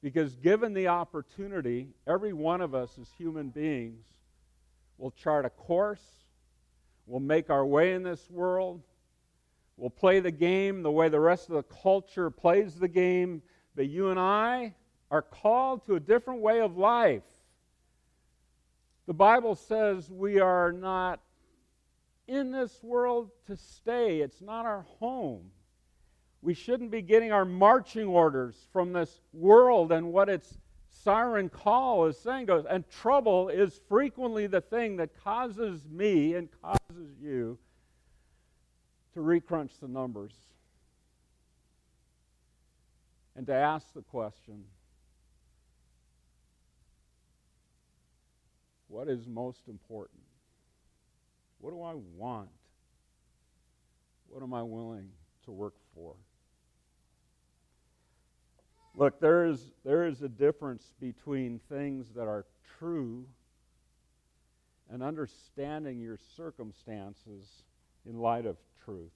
Because 0.00 0.36
given 0.36 0.74
the 0.74 0.86
opportunity, 0.86 1.88
every 2.06 2.32
one 2.32 2.60
of 2.60 2.72
us 2.72 2.96
as 3.00 3.08
human 3.18 3.48
beings 3.48 4.04
will 4.96 5.10
chart 5.10 5.44
a 5.44 5.50
course, 5.50 6.06
we'll 7.06 7.18
make 7.18 7.50
our 7.50 7.66
way 7.66 7.94
in 7.94 8.04
this 8.04 8.30
world, 8.30 8.80
we'll 9.76 9.90
play 9.90 10.20
the 10.20 10.30
game 10.30 10.84
the 10.84 10.92
way 10.92 11.08
the 11.08 11.18
rest 11.18 11.48
of 11.48 11.56
the 11.56 11.64
culture 11.64 12.30
plays 12.30 12.76
the 12.76 12.86
game, 12.86 13.42
but 13.74 13.88
you 13.88 14.10
and 14.10 14.18
I 14.18 14.74
are 15.10 15.22
called 15.22 15.86
to 15.86 15.94
a 15.94 16.00
different 16.00 16.40
way 16.40 16.60
of 16.60 16.76
life. 16.76 17.22
The 19.06 19.14
Bible 19.14 19.54
says 19.54 20.10
we 20.10 20.40
are 20.40 20.72
not 20.72 21.20
in 22.26 22.52
this 22.52 22.82
world 22.82 23.30
to 23.46 23.56
stay, 23.56 24.20
it's 24.20 24.40
not 24.40 24.64
our 24.64 24.82
home 24.98 25.50
we 26.42 26.54
shouldn't 26.54 26.90
be 26.90 27.02
getting 27.02 27.30
our 27.32 27.44
marching 27.44 28.08
orders 28.08 28.66
from 28.72 28.92
this 28.92 29.20
world 29.32 29.92
and 29.92 30.12
what 30.12 30.28
its 30.28 30.58
siren 30.90 31.48
call 31.48 32.06
is 32.06 32.18
saying 32.18 32.48
to 32.48 32.56
us. 32.56 32.66
And 32.68 32.88
trouble 32.90 33.48
is 33.48 33.80
frequently 33.88 34.48
the 34.48 34.60
thing 34.60 34.96
that 34.96 35.10
causes 35.22 35.86
me 35.88 36.34
and 36.34 36.48
causes 36.60 37.14
you 37.20 37.58
to 39.14 39.20
recrunch 39.20 39.78
the 39.80 39.86
numbers 39.86 40.32
and 43.36 43.46
to 43.46 43.54
ask 43.54 43.92
the 43.94 44.02
question 44.02 44.64
what 48.88 49.08
is 49.08 49.26
most 49.26 49.68
important? 49.68 50.20
What 51.60 51.70
do 51.70 51.82
I 51.82 51.94
want? 52.16 52.50
What 54.28 54.42
am 54.42 54.52
I 54.52 54.62
willing 54.62 55.08
to 55.44 55.50
work 55.50 55.74
for? 55.94 56.14
Look, 58.94 59.20
there 59.20 59.46
is, 59.46 59.72
there 59.84 60.06
is 60.06 60.20
a 60.20 60.28
difference 60.28 60.92
between 61.00 61.60
things 61.70 62.08
that 62.14 62.26
are 62.26 62.44
true 62.78 63.24
and 64.90 65.02
understanding 65.02 66.00
your 66.00 66.18
circumstances 66.36 67.64
in 68.06 68.18
light 68.18 68.44
of 68.44 68.56
truth. 68.84 69.12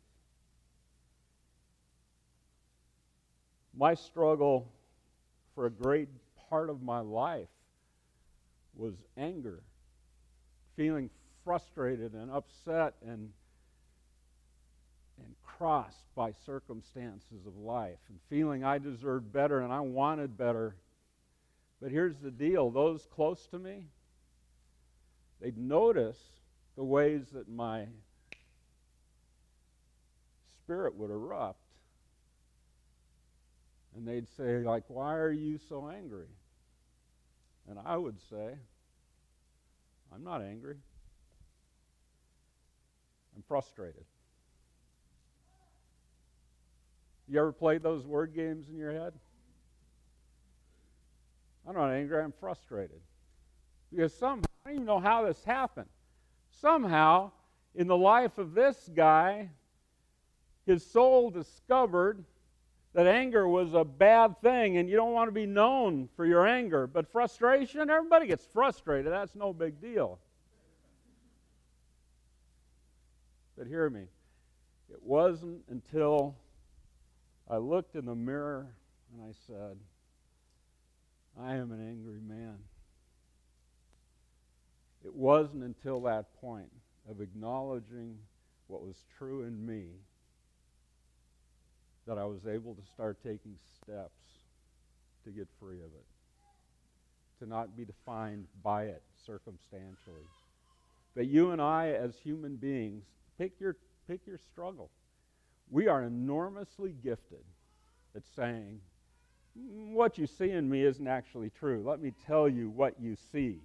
My 3.77 3.95
struggle 3.95 4.73
for 5.55 5.67
a 5.67 5.71
great 5.71 6.09
part 6.49 6.71
of 6.71 6.83
my 6.83 7.01
life 7.01 7.49
was 8.75 8.95
anger, 9.17 9.63
feeling 10.77 11.11
frustrated 11.45 12.15
and 12.15 12.31
upset 12.31 12.95
and 13.07 13.31
and 15.19 15.35
crossed 15.43 16.15
by 16.15 16.33
circumstances 16.45 17.47
of 17.47 17.57
life 17.57 17.99
and 18.09 18.19
feeling 18.29 18.65
I 18.65 18.79
deserved 18.79 19.33
better 19.33 19.61
and 19.61 19.73
I 19.73 19.81
wanted 19.81 20.37
better. 20.37 20.77
But 21.81 21.91
here's 21.91 22.19
the 22.19 22.31
deal 22.31 22.71
those 22.71 23.07
close 23.15 23.47
to 23.49 23.59
me, 23.59 23.87
they'd 25.41 25.59
notice 25.59 26.19
the 26.77 26.85
ways 26.85 27.29
that 27.33 27.49
my 27.49 27.87
spirit 30.65 30.95
would 30.95 31.11
erupt. 31.11 31.66
And 33.97 34.07
they'd 34.07 34.29
say, 34.37 34.59
like, 34.59 34.85
why 34.89 35.17
are 35.17 35.33
you 35.33 35.59
so 35.69 35.89
angry? 35.89 36.27
And 37.69 37.79
I 37.85 37.97
would 37.97 38.21
say, 38.29 38.55
I'm 40.15 40.23
not 40.23 40.43
angry. 40.43 40.77
I'm 43.35 43.43
frustrated. 43.49 44.05
You 47.27 47.41
ever 47.41 47.53
played 47.53 47.83
those 47.83 48.07
word 48.07 48.35
games 48.35 48.69
in 48.69 48.77
your 48.77 48.93
head? 48.93 49.15
I'm 51.67 51.75
not 51.75 51.91
angry, 51.91 52.23
I'm 52.23 52.35
frustrated. 52.39 53.01
Because 53.91 54.15
somehow, 54.15 54.45
I 54.65 54.69
don't 54.69 54.75
even 54.75 54.87
know 54.87 55.01
how 55.01 55.25
this 55.25 55.43
happened. 55.43 55.89
Somehow, 56.61 57.33
in 57.75 57.89
the 57.89 57.97
life 57.97 58.39
of 58.39 58.55
this 58.55 58.89
guy, 58.95 59.49
his 60.67 60.85
soul 60.85 61.31
discovered 61.31 62.25
that 62.97 63.07
anger 63.07 63.47
was 63.47 63.75
a 63.75 63.85
bad 63.85 64.41
thing 64.41 64.79
and 64.79 64.89
you 64.89 64.97
don't 64.97 65.13
want 65.13 65.29
to 65.29 65.33
be 65.33 65.45
known 65.45 66.09
for 66.17 66.25
your 66.25 66.47
anger. 66.47 66.87
But 66.87 67.13
frustration, 67.13 67.91
everybody 67.91 68.27
gets 68.27 68.47
frustrated. 68.47 69.13
That's 69.13 69.35
no 69.35 69.53
big 69.53 69.83
deal. 69.83 70.19
But 73.59 73.67
hear 73.67 73.91
me. 73.91 74.05
It 74.91 75.03
wasn't 75.03 75.61
until 75.69 76.37
I 77.51 77.59
looked 77.59 77.97
in 77.97 78.07
the 78.07 78.15
mirror 78.15 78.67
and 79.13 79.23
I 79.29 79.33
said, 79.47 79.77
I 81.39 81.57
am 81.57 81.73
an 81.73 81.87
angry 81.87 82.21
man. 82.27 82.57
It 85.05 85.15
wasn't 85.15 85.65
until 85.65 86.01
that 86.03 86.35
point 86.41 86.73
of 87.11 87.21
acknowledging 87.21 88.17
what 88.69 88.81
was 88.81 89.05
true 89.19 89.43
in 89.43 89.67
me 89.67 89.89
that 92.07 92.19
I 92.19 92.25
was 92.25 92.47
able 92.47 92.75
to 92.75 92.83
start 92.95 93.19
taking 93.23 93.57
steps 93.83 94.11
to 95.25 95.31
get 95.31 95.49
free 95.61 95.79
of 95.79 95.87
it, 95.87 96.07
to 97.41 97.49
not 97.49 97.77
be 97.77 97.85
defined 97.85 98.47
by 98.63 98.85
it 98.85 99.03
circumstantially. 99.25 100.27
But 101.15 101.27
you 101.27 101.51
and 101.51 101.61
I, 101.61 101.89
as 101.89 102.17
human 102.17 102.57
beings, 102.57 103.05
pick 103.39 103.59
your, 103.59 103.77
pick 104.07 104.21
your 104.27 104.39
struggle. 104.39 104.91
We 105.71 105.89
are 105.89 106.05
enormously 106.05 106.95
gifted 107.03 107.45
at 108.15 108.23
saying, 108.37 108.81
"Mm, 109.59 109.95
what 109.95 110.17
you 110.17 110.27
see 110.27 110.51
in 110.51 110.69
me 110.69 110.85
isn't 110.85 111.09
actually 111.09 111.51
true. 111.51 111.83
Let 111.83 112.01
me 112.01 112.13
tell 112.27 112.49
you 112.49 112.71
what 112.71 113.01
you 113.01 113.17
see. 113.33 113.61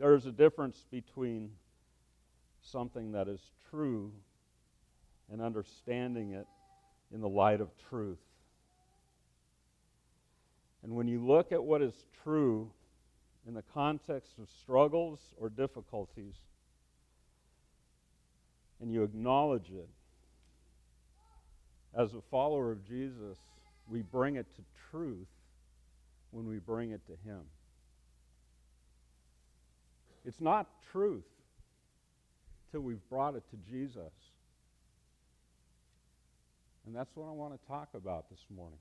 There's 0.00 0.24
a 0.24 0.32
difference 0.32 0.86
between 0.90 1.50
something 2.62 3.12
that 3.12 3.28
is 3.28 3.42
true 3.68 4.10
and 5.30 5.42
understanding 5.42 6.32
it 6.32 6.46
in 7.12 7.20
the 7.20 7.28
light 7.28 7.60
of 7.60 7.68
truth. 7.90 8.16
And 10.82 10.94
when 10.94 11.06
you 11.06 11.22
look 11.22 11.52
at 11.52 11.62
what 11.62 11.82
is 11.82 11.92
true 12.24 12.70
in 13.46 13.52
the 13.52 13.62
context 13.74 14.38
of 14.38 14.48
struggles 14.62 15.20
or 15.36 15.50
difficulties, 15.50 16.34
and 18.80 18.90
you 18.90 19.02
acknowledge 19.02 19.70
it, 19.70 19.88
as 21.94 22.14
a 22.14 22.22
follower 22.30 22.72
of 22.72 22.88
Jesus, 22.88 23.36
we 23.86 24.00
bring 24.00 24.36
it 24.36 24.46
to 24.56 24.62
truth 24.90 25.28
when 26.30 26.46
we 26.46 26.56
bring 26.58 26.92
it 26.92 27.02
to 27.06 27.12
Him. 27.28 27.42
It's 30.24 30.40
not 30.40 30.66
truth 30.92 31.24
till 32.70 32.80
we've 32.80 33.08
brought 33.08 33.34
it 33.34 33.42
to 33.50 33.56
Jesus. 33.70 34.12
And 36.86 36.94
that's 36.94 37.14
what 37.14 37.28
I 37.28 37.32
want 37.32 37.60
to 37.60 37.68
talk 37.68 37.88
about 37.94 38.28
this 38.30 38.44
morning. 38.54 38.78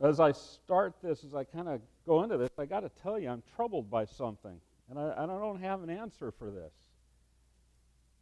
As 0.00 0.20
I 0.20 0.32
start 0.32 0.94
this, 1.02 1.24
as 1.24 1.34
I 1.34 1.44
kind 1.44 1.68
of 1.68 1.80
go 2.06 2.22
into 2.22 2.36
this, 2.36 2.50
I 2.58 2.64
got 2.64 2.80
to 2.80 2.90
tell 3.02 3.18
you, 3.18 3.28
I'm 3.28 3.42
troubled 3.54 3.90
by 3.90 4.04
something. 4.04 4.60
And 4.90 4.98
I, 4.98 5.14
I 5.16 5.26
don't 5.26 5.60
have 5.60 5.82
an 5.82 5.90
answer 5.90 6.30
for 6.30 6.50
this. 6.50 6.72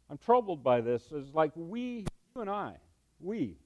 I'm 0.09 0.17
troubled 0.17 0.63
by 0.63 0.81
this. 0.81 1.03
It's 1.11 1.33
like 1.33 1.51
we, 1.55 2.05
you 2.35 2.41
and 2.41 2.49
I, 2.49 2.73
we 3.19 3.57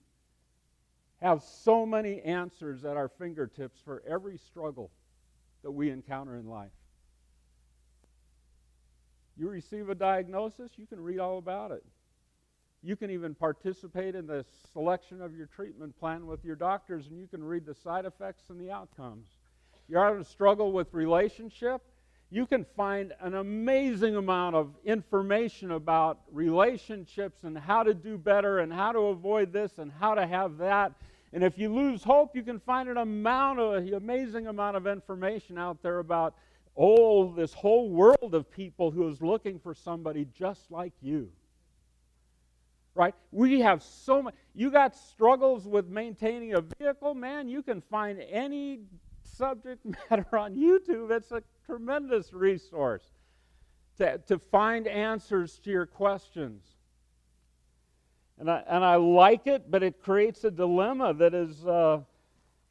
have 1.22 1.42
so 1.42 1.86
many 1.86 2.22
answers 2.22 2.86
at 2.86 2.98
our 2.98 3.10
fingertips 3.10 3.80
for 3.84 4.04
every 4.08 4.38
struggle 4.38 4.92
that 5.64 5.72
we 5.72 5.90
encounter 5.90 6.36
in 6.36 6.48
life. 6.48 6.72
You 9.38 9.50
receive 9.50 9.90
a 9.90 9.96
diagnosis, 9.96 10.72
you 10.78 10.86
can 10.86 11.02
read 11.02 11.20
all 11.20 11.38
about 11.38 11.72
it. 11.72 11.84
You 12.82 12.96
can 12.96 13.10
even 13.10 13.34
participate 13.34 14.16
in 14.16 14.28
the 14.28 14.46
selection 14.72 15.22
of 15.22 15.36
your 15.36 15.48
treatment 15.48 15.98
plan 16.00 16.28
with 16.28 16.46
your 16.46 16.56
doctors, 16.56 17.08
and 17.08 17.20
you 17.20 17.28
can 17.28 17.44
read 17.44 17.66
the 17.66 17.74
side 17.74 18.06
effects 18.06 18.50
and 18.50 18.60
the 18.60 18.72
outcomes. 18.72 19.28
You're 19.88 20.04
having 20.04 20.22
a 20.22 20.26
struggle 20.26 20.72
with 20.72 20.94
relationship, 20.94 21.82
you 22.32 22.46
can 22.46 22.66
find 22.76 23.14
an 23.22 23.36
amazing 23.36 24.16
amount 24.16 24.56
of 24.56 24.76
information 24.84 25.72
about 25.72 26.20
relationships 26.32 27.44
and 27.44 27.58
how 27.58 27.84
to 27.84 27.94
do 27.94 28.18
better 28.18 28.60
and 28.60 28.74
how 28.74 28.92
to 28.92 29.00
avoid 29.00 29.54
this 29.54 29.74
and 29.78 29.92
how 30.00 30.16
to 30.16 30.26
have 30.26 30.58
that. 30.58 30.92
And 31.34 31.44
if 31.44 31.58
you 31.58 31.74
lose 31.74 32.04
hope, 32.04 32.36
you 32.36 32.44
can 32.44 32.60
find 32.60 32.90
an 32.90 32.98
amount 32.98 33.60
of 33.60 33.74
an 33.74 33.94
amazing 33.94 34.48
amount 34.48 34.76
of 34.76 34.88
information 34.88 35.58
out 35.58 35.82
there 35.84 36.00
about 36.00 36.36
oh, 36.78 37.34
this 37.34 37.54
whole 37.54 37.90
world 37.90 38.34
of 38.34 38.50
people 38.52 38.92
who 38.92 39.08
is 39.08 39.22
looking 39.22 39.60
for 39.60 39.74
somebody 39.74 40.28
just 40.38 40.72
like 40.72 40.94
you. 41.02 41.30
Right? 42.94 43.14
We 43.32 43.60
have 43.62 43.84
so 43.84 44.22
much. 44.22 44.36
You 44.54 44.72
got 44.72 44.96
struggles 44.96 45.68
with 45.68 45.88
maintaining 45.88 46.54
a 46.54 46.62
vehicle, 46.62 47.14
man, 47.14 47.50
you 47.50 47.62
can 47.62 47.82
find 47.82 48.22
any 48.30 48.80
subject 49.24 49.86
matter 50.10 50.38
on 50.38 50.56
YouTube. 50.56 51.12
It's 51.12 51.32
a 51.32 51.44
tremendous 51.66 52.34
resource 52.34 53.04
to, 53.98 54.18
to 54.28 54.40
find 54.40 54.88
answers 54.88 55.60
to 55.60 55.72
your 55.72 55.86
questions. 55.86 56.64
And 58.38 58.52
I, 58.52 58.64
and 58.68 58.84
I 58.84 58.96
like 58.96 59.48
it, 59.48 59.72
but 59.72 59.82
it 59.82 60.02
creates 60.02 60.44
a 60.44 60.52
dilemma 60.52 61.14
that 61.16 61.34
is 61.34 61.66
uh, 61.66 62.00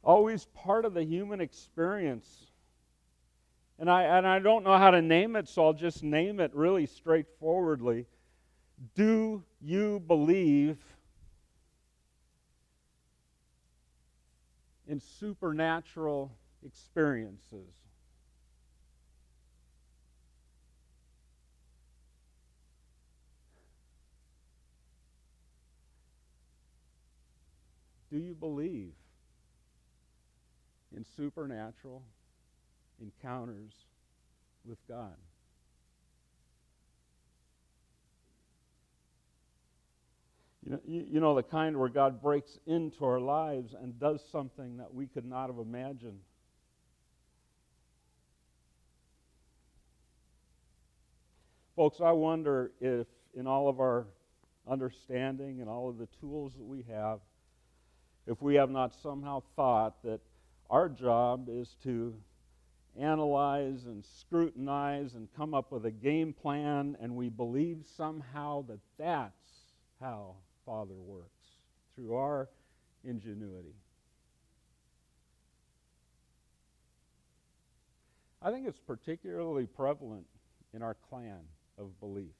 always 0.03 0.45
part 0.53 0.85
of 0.85 0.93
the 0.93 1.03
human 1.03 1.41
experience. 1.41 2.47
And 3.77 3.89
I, 3.89 4.03
and 4.03 4.25
I 4.25 4.39
don't 4.39 4.63
know 4.63 4.77
how 4.77 4.91
to 4.91 5.01
name 5.01 5.35
it, 5.35 5.49
so 5.49 5.65
I'll 5.65 5.73
just 5.73 6.01
name 6.01 6.39
it 6.39 6.55
really 6.55 6.85
straightforwardly. 6.85 8.05
Do 8.95 9.43
you 9.61 9.99
believe 9.99 10.77
in 14.87 14.99
supernatural 14.99 16.31
experiences? 16.65 17.67
Do 28.09 28.17
you 28.17 28.33
believe 28.33 28.93
in 30.95 31.03
supernatural 31.17 32.03
encounters 33.01 33.73
with 34.65 34.77
God? 34.87 35.15
You 40.65 40.71
know, 40.71 40.79
you, 40.85 41.05
you 41.11 41.19
know, 41.19 41.35
the 41.35 41.43
kind 41.43 41.77
where 41.77 41.89
God 41.89 42.21
breaks 42.21 42.57
into 42.65 43.05
our 43.05 43.19
lives 43.19 43.75
and 43.79 43.99
does 43.99 44.23
something 44.31 44.77
that 44.77 44.91
we 44.93 45.05
could 45.05 45.25
not 45.25 45.47
have 45.47 45.59
imagined. 45.59 46.19
Folks, 51.75 51.99
I 52.01 52.13
wonder 52.13 52.71
if 52.81 53.05
in 53.35 53.45
all 53.45 53.67
of 53.67 53.79
our 53.79 54.07
understanding 54.67 55.61
and 55.61 55.69
all 55.69 55.89
of 55.89 55.97
the 55.97 56.07
tools 56.19 56.53
that 56.57 56.63
we 56.63 56.83
have, 56.89 57.19
if 58.25 58.41
we 58.41 58.55
have 58.55 58.71
not 58.71 58.95
somehow 59.03 59.43
thought 59.55 60.01
that 60.03 60.19
our 60.69 60.89
job 60.89 61.47
is 61.51 61.75
to 61.83 62.15
analyze 62.99 63.85
and 63.85 64.03
scrutinize 64.05 65.15
and 65.15 65.27
come 65.35 65.53
up 65.53 65.71
with 65.71 65.85
a 65.85 65.91
game 65.91 66.33
plan, 66.33 66.97
and 67.01 67.15
we 67.15 67.29
believe 67.29 67.85
somehow 67.97 68.63
that 68.67 68.79
that's 68.97 69.49
how 69.99 70.35
Father 70.65 70.95
works 70.95 71.29
through 71.95 72.15
our 72.15 72.49
ingenuity. 73.03 73.75
I 78.41 78.51
think 78.51 78.67
it's 78.67 78.79
particularly 78.79 79.65
prevalent 79.65 80.27
in 80.73 80.81
our 80.81 80.95
clan 81.09 81.39
of 81.77 81.99
belief. 81.99 82.35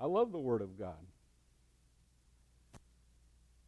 I 0.00 0.06
love 0.06 0.32
the 0.32 0.38
Word 0.38 0.62
of 0.62 0.78
God. 0.78 0.96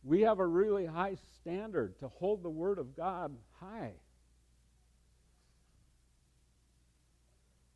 We 0.03 0.23
have 0.23 0.41
a 0.41 0.47
really 0.47 0.85
high 0.85 1.17
standard 1.37 1.99
to 2.01 2.09
hold 2.09 2.43
the 2.43 2.51
Word 2.51 2.79
of 2.79 2.97
God 2.97 3.37
high. 3.61 3.93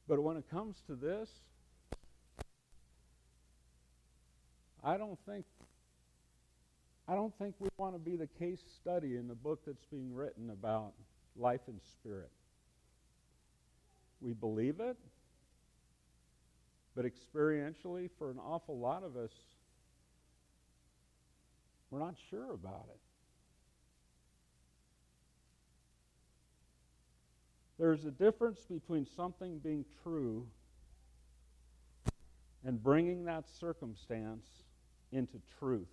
But 0.08 0.22
when 0.22 0.38
it 0.38 0.44
comes 0.50 0.76
to 0.86 0.94
this, 0.94 1.28
I 4.82 4.96
don't 4.96 5.18
think 5.26 5.44
I 7.06 7.14
don't 7.14 7.32
think 7.38 7.54
we 7.58 7.68
want 7.78 7.94
to 7.94 7.98
be 7.98 8.16
the 8.16 8.26
case 8.26 8.60
study 8.80 9.16
in 9.16 9.28
the 9.28 9.34
book 9.34 9.60
that's 9.66 9.84
being 9.90 10.14
written 10.14 10.50
about 10.50 10.92
life 11.36 11.62
and 11.66 11.80
spirit. 11.92 12.30
We 14.20 14.34
believe 14.34 14.80
it, 14.80 14.96
but 16.94 17.06
experientially, 17.06 18.10
for 18.18 18.30
an 18.30 18.38
awful 18.38 18.78
lot 18.78 19.04
of 19.04 19.16
us, 19.16 19.30
we're 21.90 22.00
not 22.00 22.14
sure 22.28 22.52
about 22.52 22.88
it. 22.90 23.00
There's 27.78 28.04
a 28.04 28.10
difference 28.10 28.60
between 28.68 29.06
something 29.06 29.58
being 29.58 29.84
true 30.02 30.46
and 32.64 32.82
bringing 32.82 33.24
that 33.26 33.48
circumstance 33.48 34.46
into 35.12 35.40
truth. 35.58 35.88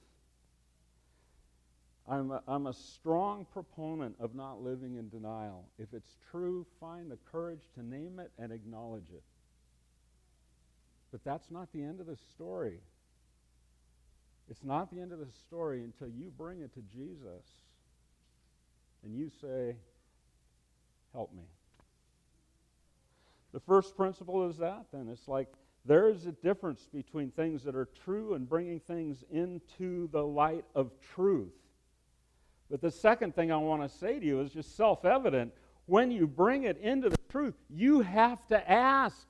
I'm 2.07 2.31
a, 2.31 2.41
I'm 2.47 2.67
a 2.67 2.73
strong 2.73 3.45
proponent 3.51 4.15
of 4.19 4.35
not 4.35 4.61
living 4.61 4.95
in 4.95 5.09
denial. 5.09 5.65
If 5.79 5.93
it's 5.93 6.17
true, 6.31 6.65
find 6.79 7.09
the 7.09 7.17
courage 7.31 7.63
to 7.75 7.83
name 7.83 8.19
it 8.19 8.31
and 8.37 8.51
acknowledge 8.51 9.09
it. 9.13 9.23
But 11.11 11.23
that's 11.23 11.49
not 11.49 11.71
the 11.71 11.81
end 11.81 11.99
of 11.99 12.07
the 12.07 12.17
story. 12.33 12.79
It's 14.49 14.63
not 14.63 14.91
the 14.93 15.01
end 15.01 15.11
of 15.11 15.19
the 15.19 15.31
story 15.47 15.83
until 15.83 16.07
you 16.07 16.31
bring 16.37 16.61
it 16.61 16.73
to 16.73 16.81
Jesus 16.81 17.45
and 19.03 19.15
you 19.15 19.29
say, 19.41 19.75
Help 21.13 21.33
me. 21.33 21.43
The 23.55 23.61
first 23.61 23.95
principle 23.95 24.49
is 24.49 24.57
that, 24.57 24.83
then. 24.91 25.07
It's 25.09 25.29
like 25.29 25.47
there 25.85 26.09
is 26.09 26.25
a 26.25 26.33
difference 26.33 26.89
between 26.93 27.31
things 27.31 27.63
that 27.63 27.73
are 27.73 27.87
true 28.03 28.33
and 28.33 28.49
bringing 28.49 28.81
things 28.81 29.23
into 29.31 30.09
the 30.11 30.21
light 30.21 30.65
of 30.75 30.91
truth. 31.15 31.53
But 32.69 32.81
the 32.81 32.91
second 32.91 33.33
thing 33.33 33.53
I 33.53 33.57
want 33.57 33.81
to 33.81 33.87
say 33.87 34.19
to 34.19 34.25
you 34.25 34.41
is 34.41 34.51
just 34.51 34.75
self 34.75 35.05
evident. 35.05 35.53
When 35.85 36.11
you 36.11 36.27
bring 36.27 36.65
it 36.65 36.77
into 36.81 37.07
the 37.07 37.17
truth, 37.29 37.53
you 37.69 38.01
have 38.01 38.45
to 38.47 38.69
ask. 38.69 39.25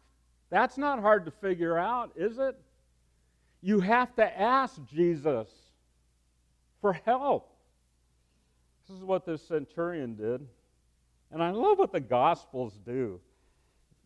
That's 0.50 0.76
not 0.76 1.00
hard 1.00 1.26
to 1.26 1.32
figure 1.32 1.78
out, 1.78 2.12
is 2.16 2.40
it? 2.40 2.60
You 3.62 3.80
have 3.80 4.16
to 4.16 4.42
ask 4.42 4.82
Jesus 4.88 5.50
for 6.82 6.94
help. 6.94 7.56
This 8.88 8.98
is 8.98 9.04
what 9.04 9.28
this 9.28 9.48
centurion 9.48 10.16
did. 10.16 10.48
And 11.32 11.44
I 11.44 11.52
love 11.52 11.78
what 11.78 11.92
the 11.92 12.00
Gospels 12.00 12.80
do. 12.84 13.20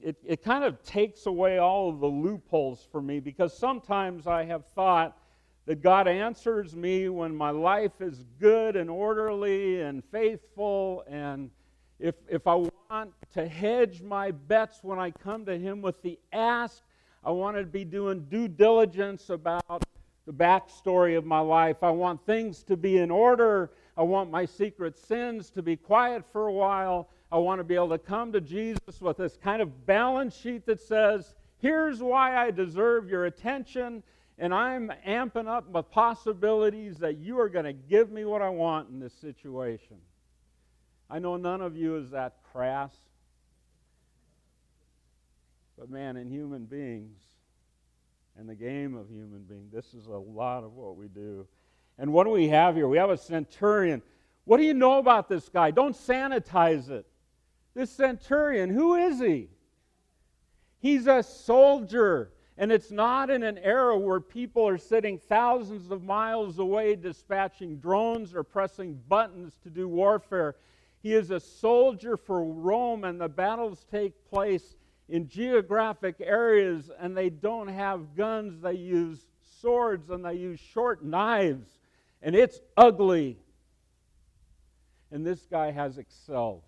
It, 0.01 0.15
it 0.25 0.43
kind 0.43 0.63
of 0.63 0.81
takes 0.83 1.25
away 1.25 1.57
all 1.57 1.89
of 1.89 1.99
the 1.99 2.07
loopholes 2.07 2.87
for 2.91 3.01
me 3.01 3.19
because 3.19 3.57
sometimes 3.57 4.27
I 4.27 4.45
have 4.45 4.63
thought 4.73 5.17
that 5.65 5.81
God 5.81 6.07
answers 6.07 6.75
me 6.75 7.09
when 7.09 7.35
my 7.35 7.49
life 7.49 7.99
is 7.99 8.25
good 8.39 8.75
and 8.75 8.89
orderly 8.89 9.81
and 9.81 10.03
faithful. 10.05 11.03
And 11.07 11.51
if, 11.99 12.15
if 12.29 12.47
I 12.47 12.55
want 12.55 13.13
to 13.33 13.47
hedge 13.47 14.01
my 14.01 14.31
bets 14.31 14.79
when 14.83 14.97
I 14.97 15.11
come 15.11 15.45
to 15.45 15.57
Him 15.57 15.81
with 15.81 16.01
the 16.01 16.17
ask, 16.31 16.81
I 17.23 17.31
want 17.31 17.57
to 17.57 17.63
be 17.63 17.83
doing 17.83 18.25
due 18.29 18.47
diligence 18.47 19.29
about 19.29 19.83
the 20.25 20.33
backstory 20.33 21.17
of 21.17 21.25
my 21.25 21.39
life. 21.39 21.77
I 21.83 21.91
want 21.91 22.25
things 22.25 22.63
to 22.63 22.77
be 22.77 22.97
in 22.97 23.11
order. 23.11 23.71
I 23.97 24.03
want 24.03 24.31
my 24.31 24.45
secret 24.45 24.97
sins 24.97 25.49
to 25.51 25.61
be 25.61 25.75
quiet 25.75 26.23
for 26.31 26.47
a 26.47 26.53
while. 26.53 27.09
I 27.31 27.37
want 27.37 27.59
to 27.59 27.63
be 27.63 27.75
able 27.75 27.89
to 27.89 27.99
come 27.99 28.31
to 28.31 28.41
Jesus 28.41 28.99
with 28.99 29.17
this 29.17 29.37
kind 29.37 29.61
of 29.61 29.85
balance 29.85 30.35
sheet 30.35 30.65
that 30.65 30.81
says, 30.81 31.35
here's 31.59 32.01
why 32.01 32.35
I 32.35 32.51
deserve 32.51 33.09
your 33.09 33.25
attention, 33.25 34.01
and 34.39 34.53
I'm 34.53 34.91
amping 35.07 35.47
up 35.47 35.71
the 35.71 35.83
possibilities 35.83 36.97
that 36.97 37.17
you 37.17 37.39
are 37.39 37.49
going 37.49 37.65
to 37.65 37.73
give 37.73 38.11
me 38.11 38.25
what 38.25 38.41
I 38.41 38.49
want 38.49 38.89
in 38.89 38.99
this 38.99 39.13
situation. 39.13 39.97
I 41.09 41.19
know 41.19 41.37
none 41.37 41.61
of 41.61 41.75
you 41.75 41.97
is 41.97 42.09
that 42.11 42.37
crass. 42.51 42.93
But 45.77 45.89
man, 45.89 46.17
in 46.17 46.29
human 46.29 46.65
beings, 46.65 47.19
and 48.37 48.47
the 48.47 48.55
game 48.55 48.95
of 48.95 49.09
human 49.09 49.43
being, 49.43 49.69
this 49.71 49.93
is 49.93 50.07
a 50.07 50.11
lot 50.11 50.63
of 50.63 50.73
what 50.73 50.95
we 50.95 51.07
do. 51.09 51.45
And 51.97 52.13
what 52.13 52.23
do 52.23 52.29
we 52.29 52.47
have 52.47 52.75
here? 52.75 52.87
We 52.87 52.97
have 52.97 53.09
a 53.09 53.17
centurion. 53.17 54.01
What 54.45 54.57
do 54.57 54.63
you 54.63 54.73
know 54.73 54.97
about 54.97 55.27
this 55.27 55.49
guy? 55.49 55.71
Don't 55.71 55.95
sanitize 55.95 56.89
it. 56.89 57.05
This 57.73 57.91
centurion, 57.91 58.69
who 58.69 58.95
is 58.95 59.19
he? 59.19 59.49
He's 60.79 61.07
a 61.07 61.23
soldier. 61.23 62.31
And 62.57 62.73
it's 62.73 62.91
not 62.91 63.29
in 63.29 63.43
an 63.43 63.57
era 63.59 63.97
where 63.97 64.19
people 64.19 64.67
are 64.67 64.77
sitting 64.77 65.17
thousands 65.17 65.91
of 65.91 66.03
miles 66.03 66.59
away 66.59 66.95
dispatching 66.95 67.77
drones 67.77 68.35
or 68.35 68.43
pressing 68.43 68.99
buttons 69.07 69.53
to 69.63 69.69
do 69.69 69.87
warfare. 69.87 70.55
He 71.01 71.13
is 71.13 71.31
a 71.31 71.39
soldier 71.39 72.17
for 72.17 72.43
Rome, 72.43 73.05
and 73.05 73.21
the 73.21 73.29
battles 73.29 73.85
take 73.89 74.13
place 74.29 74.75
in 75.07 75.29
geographic 75.29 76.15
areas, 76.19 76.91
and 76.99 77.15
they 77.15 77.29
don't 77.29 77.69
have 77.69 78.15
guns. 78.15 78.61
They 78.61 78.73
use 78.73 79.29
swords 79.61 80.09
and 80.09 80.23
they 80.23 80.35
use 80.35 80.59
short 80.59 81.03
knives, 81.03 81.79
and 82.21 82.35
it's 82.35 82.59
ugly. 82.77 83.37
And 85.11 85.25
this 85.25 85.47
guy 85.49 85.71
has 85.71 85.97
excelled. 85.97 86.63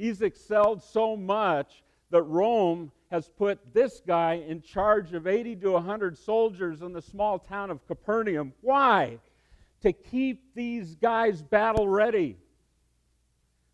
He's 0.00 0.22
excelled 0.22 0.82
so 0.82 1.14
much 1.14 1.82
that 2.08 2.22
Rome 2.22 2.90
has 3.10 3.28
put 3.28 3.74
this 3.74 4.00
guy 4.06 4.42
in 4.48 4.62
charge 4.62 5.12
of 5.12 5.26
80 5.26 5.56
to 5.56 5.72
100 5.72 6.16
soldiers 6.16 6.80
in 6.80 6.94
the 6.94 7.02
small 7.02 7.38
town 7.38 7.70
of 7.70 7.86
Capernaum. 7.86 8.54
Why? 8.62 9.18
To 9.82 9.92
keep 9.92 10.54
these 10.54 10.94
guys 10.94 11.42
battle 11.42 11.86
ready. 11.86 12.38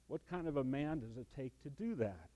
What 0.09 0.21
kind 0.29 0.49
of 0.49 0.57
a 0.57 0.65
man 0.65 0.99
does 0.99 1.17
it 1.17 1.29
take 1.37 1.53
to 1.63 1.71
do 1.71 1.95
that? 1.95 2.29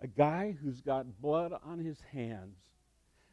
A 0.00 0.06
guy 0.06 0.56
who's 0.62 0.80
got 0.80 1.20
blood 1.20 1.52
on 1.62 1.78
his 1.78 1.98
hands. 2.10 2.56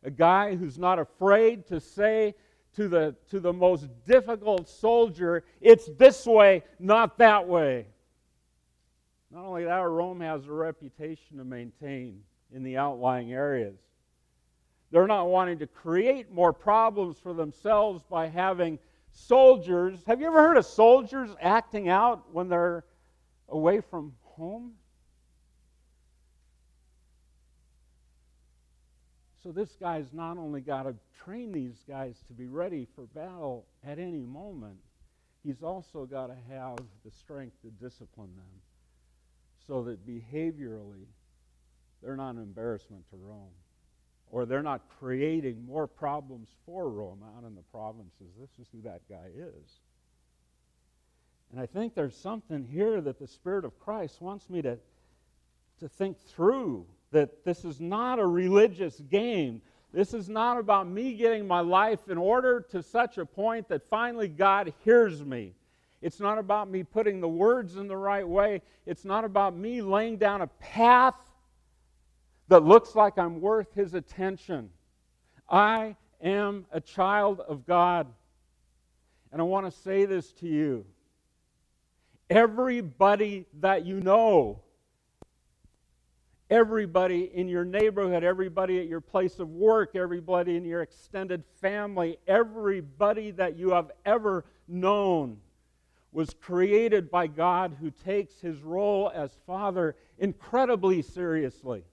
A 0.03 0.11
guy 0.11 0.57
who's 0.57 0.77
not 0.77 0.99
afraid 0.99 1.65
to 1.67 1.79
say 1.79 2.35
to 2.75 2.89
the, 2.89 3.15
to 3.29 3.39
the 3.39 3.53
most 3.53 3.87
difficult 4.05 4.67
soldier, 4.67 5.45
it's 5.61 5.89
this 5.97 6.25
way, 6.25 6.63
not 6.77 7.17
that 7.19 7.47
way. 7.47 7.85
Not 9.37 9.45
only 9.45 9.65
that, 9.65 9.87
Rome 9.87 10.19
has 10.21 10.47
a 10.47 10.51
reputation 10.51 11.37
to 11.37 11.43
maintain 11.43 12.23
in 12.51 12.63
the 12.63 12.77
outlying 12.77 13.33
areas. 13.33 13.77
They're 14.89 15.05
not 15.05 15.27
wanting 15.29 15.59
to 15.59 15.67
create 15.67 16.31
more 16.31 16.51
problems 16.51 17.19
for 17.19 17.35
themselves 17.35 18.03
by 18.09 18.29
having 18.29 18.79
soldiers. 19.11 19.99
Have 20.07 20.21
you 20.21 20.25
ever 20.25 20.41
heard 20.41 20.57
of 20.57 20.65
soldiers 20.65 21.29
acting 21.39 21.87
out 21.87 22.33
when 22.33 22.49
they're 22.49 22.83
away 23.49 23.79
from 23.79 24.15
home? 24.23 24.71
So 29.43 29.51
this 29.51 29.77
guy's 29.79 30.11
not 30.13 30.39
only 30.39 30.61
got 30.61 30.83
to 30.83 30.95
train 31.23 31.51
these 31.51 31.83
guys 31.87 32.15
to 32.25 32.33
be 32.33 32.47
ready 32.47 32.87
for 32.95 33.03
battle 33.03 33.67
at 33.85 33.99
any 33.99 34.23
moment, 34.23 34.79
he's 35.43 35.61
also 35.61 36.07
got 36.07 36.27
to 36.27 36.37
have 36.49 36.77
the 37.05 37.11
strength 37.11 37.61
to 37.61 37.69
discipline 37.69 38.31
them 38.35 38.61
so 39.67 39.83
that 39.83 40.07
behaviorally 40.07 41.05
they're 42.01 42.15
not 42.15 42.35
an 42.35 42.41
embarrassment 42.41 43.07
to 43.09 43.17
Rome 43.17 43.51
or 44.29 44.45
they're 44.45 44.63
not 44.63 44.81
creating 44.99 45.65
more 45.65 45.87
problems 45.87 46.49
for 46.65 46.89
Rome 46.89 47.23
out 47.35 47.45
in 47.45 47.55
the 47.55 47.61
provinces. 47.71 48.27
This 48.39 48.49
is 48.59 48.67
who 48.71 48.81
that 48.81 49.01
guy 49.09 49.29
is. 49.35 49.79
And 51.51 51.61
I 51.61 51.65
think 51.65 51.95
there's 51.95 52.15
something 52.15 52.65
here 52.65 52.99
that 53.01 53.19
the 53.19 53.27
Spirit 53.27 53.63
of 53.63 53.79
Christ 53.79 54.21
wants 54.21 54.49
me 54.49 54.61
to, 54.63 54.77
to 55.79 55.87
think 55.87 56.19
through 56.19 56.85
that 57.11 57.45
this 57.45 57.63
is 57.63 57.79
not 57.79 58.19
a 58.19 58.25
religious 58.25 58.99
game. 58.99 59.61
This 59.93 60.13
is 60.13 60.27
not 60.27 60.59
about 60.59 60.89
me 60.89 61.13
getting 61.13 61.47
my 61.47 61.61
life 61.61 62.09
in 62.09 62.17
order 62.17 62.65
to 62.71 62.83
such 62.83 63.17
a 63.17 63.25
point 63.25 63.69
that 63.69 63.87
finally 63.89 64.27
God 64.27 64.73
hears 64.83 65.23
me. 65.23 65.53
It's 66.01 66.19
not 66.19 66.37
about 66.37 66.69
me 66.69 66.83
putting 66.83 67.21
the 67.21 67.27
words 67.27 67.75
in 67.75 67.87
the 67.87 67.97
right 67.97 68.27
way. 68.27 68.61
It's 68.85 69.03
not 69.03 69.25
about 69.25 69.55
me 69.55 69.81
laying 69.81 70.17
down 70.17 70.41
a 70.41 70.47
path 70.47 71.15
that 72.49 72.63
looks 72.63 72.95
like 72.95 73.17
I'm 73.17 73.41
worth 73.41 73.73
his 73.73 73.93
attention. 73.93 74.69
I 75.49 75.95
am 76.21 76.65
a 76.71 76.79
child 76.79 77.41
of 77.41 77.65
God. 77.65 78.07
And 79.31 79.41
I 79.41 79.43
want 79.43 79.65
to 79.65 79.71
say 79.81 80.05
this 80.05 80.31
to 80.33 80.47
you. 80.47 80.85
Everybody 82.29 83.45
that 83.59 83.85
you 83.85 83.99
know 83.99 84.61
everybody 86.49 87.29
in 87.33 87.47
your 87.47 87.65
neighborhood, 87.65 88.23
everybody 88.23 88.79
at 88.79 88.87
your 88.87 89.01
place 89.01 89.39
of 89.39 89.49
work, 89.49 89.95
everybody 89.95 90.55
in 90.55 90.63
your 90.63 90.81
extended 90.81 91.43
family, 91.61 92.17
everybody 92.27 93.31
that 93.31 93.57
you 93.57 93.71
have 93.71 93.91
ever 94.05 94.45
known 94.67 95.37
was 96.17 96.33
created 96.41 97.11
by 97.11 97.27
God 97.27 97.77
who 97.79 97.91
takes 97.91 98.41
his 98.41 98.63
role 98.63 99.11
as 99.13 99.37
Father 99.45 99.95
incredibly 100.17 101.03
seriously. 101.03 101.83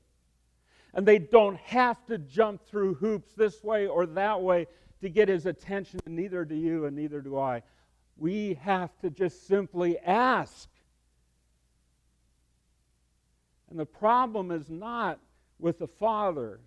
And 0.95 1.05
they 1.05 1.19
don't 1.19 1.59
have 1.59 2.07
to 2.07 2.17
jump 2.17 2.67
through 2.67 2.95
hoops 2.95 3.35
this 3.37 3.63
way 3.63 3.87
or 3.87 4.07
that 4.07 4.41
way 4.41 4.67
to 5.03 5.11
get 5.11 5.29
his 5.29 5.45
attention, 5.45 6.01
and 6.07 6.17
neither 6.17 6.47
do 6.47 6.55
you, 6.55 6.87
and 6.87 6.97
neither 6.97 7.21
do 7.21 7.39
I. 7.39 7.63
We 8.17 8.55
have 8.63 8.99
to 9.01 9.11
just 9.11 9.47
simply 9.47 9.99
ask. 9.99 10.71
And 13.69 13.79
the 13.79 13.85
problem 13.85 14.51
is 14.51 14.71
not 14.71 15.19
with 15.59 15.79
the 15.79 15.89
Father, 15.89 16.61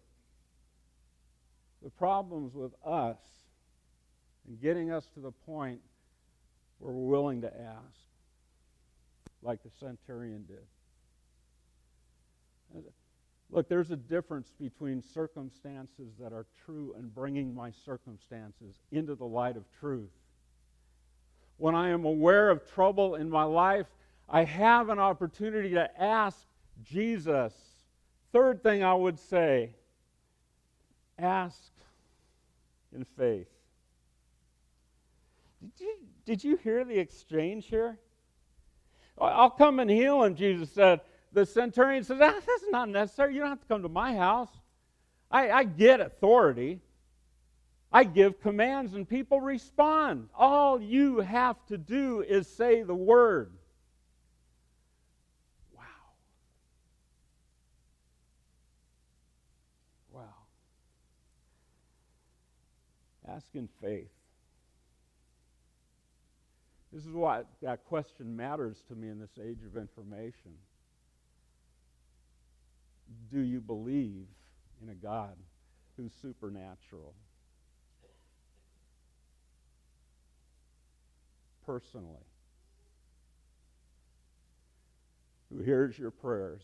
the 1.81 1.89
problem's 1.89 2.53
with 2.53 2.73
us 2.85 3.17
and 4.47 4.61
getting 4.61 4.91
us 4.91 5.07
to 5.15 5.21
the 5.21 5.31
point 5.31 5.81
we're 6.79 6.91
willing 6.91 7.41
to 7.41 7.47
ask. 7.47 7.99
like 9.43 9.61
the 9.63 9.69
centurion 9.79 10.45
did. 10.47 10.65
Look, 13.49 13.69
there's 13.69 13.91
a 13.91 13.95
difference 13.95 14.51
between 14.59 15.01
circumstances 15.01 16.11
that 16.19 16.33
are 16.33 16.45
true 16.65 16.93
and 16.97 17.13
bringing 17.13 17.55
my 17.55 17.71
circumstances 17.85 18.75
into 18.91 19.15
the 19.15 19.25
light 19.25 19.55
of 19.55 19.63
truth. 19.79 20.09
When 21.57 21.73
I 21.73 21.89
am 21.89 22.03
aware 22.03 22.49
of 22.49 22.69
trouble 22.69 23.15
in 23.15 23.29
my 23.29 23.43
life, 23.43 23.87
I 24.29 24.43
have 24.43 24.89
an 24.89 24.99
opportunity 24.99 25.69
to 25.71 26.01
ask 26.01 26.45
Jesus. 26.83 27.53
Third 28.33 28.61
thing 28.61 28.83
I 28.83 28.93
would 28.93 29.17
say 29.17 29.71
ask 31.17 31.71
in 32.93 33.05
faith. 33.05 33.47
Did 35.61 35.71
you, 35.79 35.97
did 36.27 36.43
you 36.43 36.57
hear 36.57 36.83
the 36.83 36.99
exchange 36.99 37.67
here? 37.67 37.97
I'll 39.17 39.49
come 39.49 39.79
and 39.79 39.89
heal 39.89 40.23
him, 40.23 40.35
Jesus 40.35 40.69
said. 40.69 40.99
The 41.31 41.45
centurion 41.45 42.03
says, 42.03 42.19
ah, 42.21 42.33
That's 42.33 42.65
not 42.69 42.89
necessary. 42.89 43.33
You 43.33 43.39
don't 43.39 43.49
have 43.49 43.61
to 43.61 43.67
come 43.67 43.81
to 43.83 43.89
my 43.89 44.13
house. 44.13 44.49
I, 45.31 45.49
I 45.49 45.63
get 45.63 46.01
authority. 46.01 46.81
I 47.93 48.03
give 48.03 48.41
commands 48.41 48.93
and 48.93 49.07
people 49.07 49.39
respond. 49.39 50.27
All 50.35 50.81
you 50.81 51.21
have 51.21 51.65
to 51.67 51.77
do 51.77 52.21
is 52.21 52.45
say 52.45 52.83
the 52.83 52.93
word. 52.93 53.53
Wow. 55.73 55.83
Wow. 60.11 60.23
Ask 63.29 63.47
in 63.53 63.69
faith. 63.81 64.16
This 66.91 67.05
is 67.05 67.11
why 67.11 67.43
that 67.61 67.85
question 67.85 68.35
matters 68.35 68.81
to 68.87 68.95
me 68.95 69.09
in 69.09 69.19
this 69.19 69.37
age 69.43 69.59
of 69.65 69.75
information. 69.77 70.53
Do 73.31 73.39
you 73.39 73.59
believe 73.59 74.25
in 74.81 74.89
a 74.89 74.95
God 74.95 75.35
who's 75.95 76.11
supernatural? 76.21 77.13
Personally, 81.65 82.25
who 85.49 85.61
hears 85.61 85.99
your 85.99 86.11
prayers, 86.11 86.61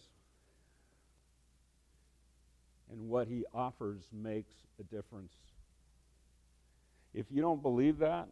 and 2.90 3.10
what 3.10 3.28
he 3.28 3.44
offers 3.54 4.00
makes 4.14 4.54
a 4.80 4.84
difference. 4.84 5.34
If 7.14 7.26
you 7.32 7.42
don't 7.42 7.62
believe 7.62 7.98
that, 7.98 8.30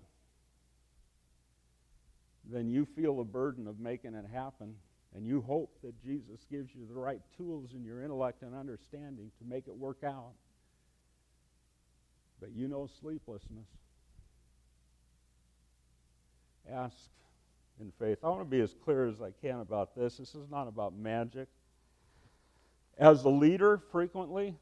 then 2.51 2.69
you 2.69 2.85
feel 2.85 3.17
the 3.17 3.23
burden 3.23 3.67
of 3.67 3.79
making 3.79 4.13
it 4.13 4.25
happen, 4.33 4.75
and 5.15 5.25
you 5.25 5.41
hope 5.41 5.77
that 5.83 6.01
Jesus 6.03 6.45
gives 6.49 6.73
you 6.73 6.85
the 6.87 6.99
right 6.99 7.21
tools 7.37 7.71
in 7.73 7.83
your 7.83 8.03
intellect 8.03 8.41
and 8.41 8.55
understanding 8.55 9.31
to 9.39 9.45
make 9.47 9.67
it 9.67 9.75
work 9.75 10.03
out. 10.03 10.33
But 12.39 12.51
you 12.51 12.67
know 12.67 12.89
sleeplessness. 12.99 13.67
Ask 16.71 16.95
in 17.79 17.91
faith. 17.99 18.19
I 18.23 18.29
want 18.29 18.41
to 18.41 18.45
be 18.45 18.61
as 18.61 18.75
clear 18.83 19.07
as 19.07 19.21
I 19.21 19.31
can 19.41 19.59
about 19.59 19.95
this. 19.95 20.17
This 20.17 20.35
is 20.35 20.49
not 20.49 20.67
about 20.67 20.95
magic. 20.95 21.47
As 22.97 23.23
a 23.23 23.29
leader, 23.29 23.81
frequently, 23.91 24.55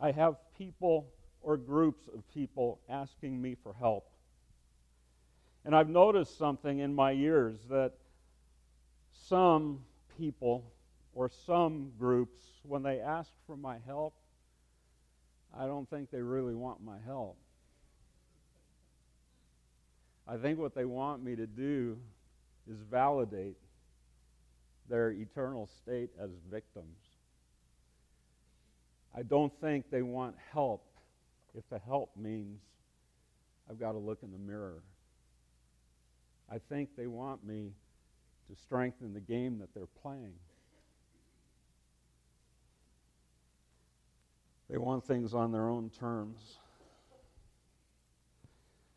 I 0.00 0.10
have 0.12 0.36
people 0.56 1.08
or 1.40 1.56
groups 1.56 2.08
of 2.08 2.22
people 2.32 2.80
asking 2.88 3.40
me 3.40 3.56
for 3.62 3.74
help. 3.74 4.11
And 5.64 5.76
I've 5.76 5.88
noticed 5.88 6.36
something 6.38 6.80
in 6.80 6.94
my 6.94 7.12
years 7.12 7.56
that 7.70 7.92
some 9.28 9.80
people 10.18 10.72
or 11.14 11.30
some 11.46 11.92
groups, 11.98 12.42
when 12.62 12.82
they 12.82 13.00
ask 13.00 13.30
for 13.46 13.56
my 13.56 13.76
help, 13.86 14.14
I 15.56 15.66
don't 15.66 15.88
think 15.88 16.10
they 16.10 16.22
really 16.22 16.54
want 16.54 16.82
my 16.82 16.96
help. 17.04 17.36
I 20.26 20.36
think 20.36 20.58
what 20.58 20.74
they 20.74 20.84
want 20.84 21.22
me 21.22 21.36
to 21.36 21.46
do 21.46 21.98
is 22.70 22.78
validate 22.90 23.56
their 24.88 25.10
eternal 25.10 25.68
state 25.82 26.10
as 26.20 26.30
victims. 26.50 26.98
I 29.14 29.22
don't 29.22 29.52
think 29.60 29.90
they 29.90 30.02
want 30.02 30.36
help 30.52 30.84
if 31.54 31.68
the 31.68 31.78
help 31.78 32.10
means 32.16 32.60
I've 33.68 33.78
got 33.78 33.92
to 33.92 33.98
look 33.98 34.18
in 34.22 34.32
the 34.32 34.38
mirror. 34.38 34.82
I 36.52 36.58
think 36.68 36.90
they 36.96 37.06
want 37.06 37.46
me 37.46 37.70
to 38.50 38.60
strengthen 38.60 39.14
the 39.14 39.20
game 39.20 39.58
that 39.60 39.72
they're 39.72 39.86
playing. 40.02 40.34
They 44.68 44.76
want 44.76 45.06
things 45.06 45.32
on 45.32 45.50
their 45.50 45.70
own 45.70 45.88
terms. 45.88 46.58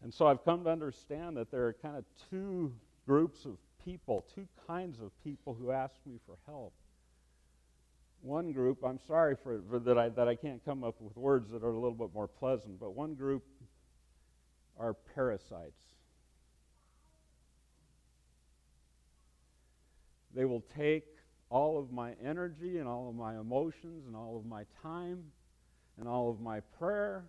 And 0.04 0.14
so 0.14 0.28
I've 0.28 0.44
come 0.44 0.66
to 0.66 0.70
understand 0.70 1.38
that 1.38 1.50
there 1.50 1.66
are 1.68 1.74
kind 1.74 1.96
of 1.96 2.04
two 2.30 2.74
groups 3.08 3.46
of 3.46 3.58
people, 3.86 4.26
two 4.36 4.48
kinds 4.68 5.00
of 5.00 5.12
people 5.24 5.54
who 5.54 5.72
ask 5.72 5.96
me 6.06 6.20
for 6.26 6.36
help. 6.46 6.74
One 8.22 8.52
group, 8.52 8.84
I'm 8.84 9.00
sorry 9.08 9.38
for, 9.42 9.62
for 9.70 9.80
that, 9.80 9.98
I, 9.98 10.10
that 10.10 10.28
I 10.28 10.36
can't 10.36 10.64
come 10.66 10.84
up 10.84 10.96
with 11.00 11.16
words 11.16 11.52
that 11.52 11.64
are 11.64 11.70
a 11.70 11.80
little 11.80 11.94
bit 11.94 12.14
more 12.14 12.28
pleasant, 12.28 12.82
but 12.82 12.96
one 12.96 13.14
group 13.14 13.44
are 14.78 14.94
parasites. 15.14 15.95
They 20.36 20.46
will 20.46 20.64
take 20.78 21.06
all 21.50 21.80
of 21.80 21.92
my 21.92 22.14
energy 22.24 22.78
and 22.78 22.88
all 22.88 23.10
of 23.10 23.16
my 23.16 23.40
emotions 23.40 24.06
and 24.06 24.16
all 24.16 24.36
of 24.38 24.46
my 24.46 24.66
time 24.84 25.24
and 25.98 26.08
all 26.08 26.30
of 26.30 26.42
my 26.42 26.60
prayer, 26.78 27.24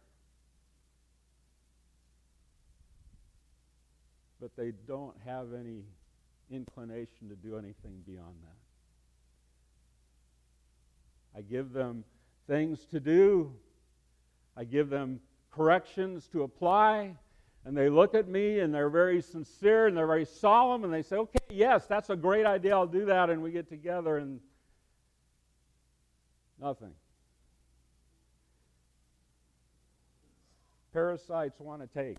but 4.41 4.51
they 4.57 4.73
don't 4.89 5.15
have 5.25 5.55
any 5.55 5.85
inclination 6.51 7.29
to 7.29 7.37
do 7.37 7.57
anything 7.57 8.03
beyond 8.07 8.35
that. 8.43 8.57
I 11.39 11.43
give 11.43 11.73
them 11.73 12.05
things 12.49 12.87
to 12.87 12.99
do, 12.99 13.53
I 14.57 14.65
give 14.65 14.89
them 14.91 15.21
corrections 15.53 16.27
to 16.33 16.43
apply, 16.43 17.15
and 17.67 17.77
they 17.77 17.89
look 17.89 18.15
at 18.15 18.29
me 18.29 18.61
and 18.61 18.73
they're 18.73 18.89
very 18.89 19.21
sincere 19.21 19.89
and 19.89 19.97
they're 19.97 20.07
very 20.07 20.25
solemn 20.25 20.85
and 20.85 20.95
they 20.95 21.03
say, 21.03 21.17
okay, 21.17 21.41
yes, 21.51 21.85
that's 21.87 22.11
a 22.11 22.17
great 22.17 22.47
idea, 22.47 22.73
I'll 22.73 22.87
do 22.87 23.07
that. 23.07 23.29
And 23.29 23.43
we 23.43 23.51
get 23.51 23.69
together 23.69 24.19
and 24.19 24.39
nothing. 26.61 26.93
Parasites 30.93 31.59
want 31.59 31.83
to 31.83 31.89
take. 31.89 32.19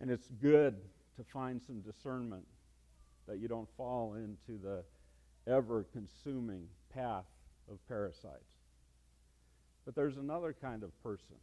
And 0.00 0.10
it's 0.10 0.26
good 0.42 0.74
to 1.16 1.22
find 1.32 1.62
some 1.62 1.80
discernment 1.80 2.44
that 3.28 3.38
you 3.38 3.46
don't 3.46 3.68
fall 3.76 4.14
into 4.14 4.60
the 4.60 4.82
ever 5.46 5.86
consuming 5.92 6.66
path 6.92 7.26
of 7.70 7.78
parasites. 7.86 8.42
But 9.84 9.94
there's 9.94 10.16
another 10.16 10.52
kind 10.60 10.82
of 10.82 10.90
person 11.04 11.36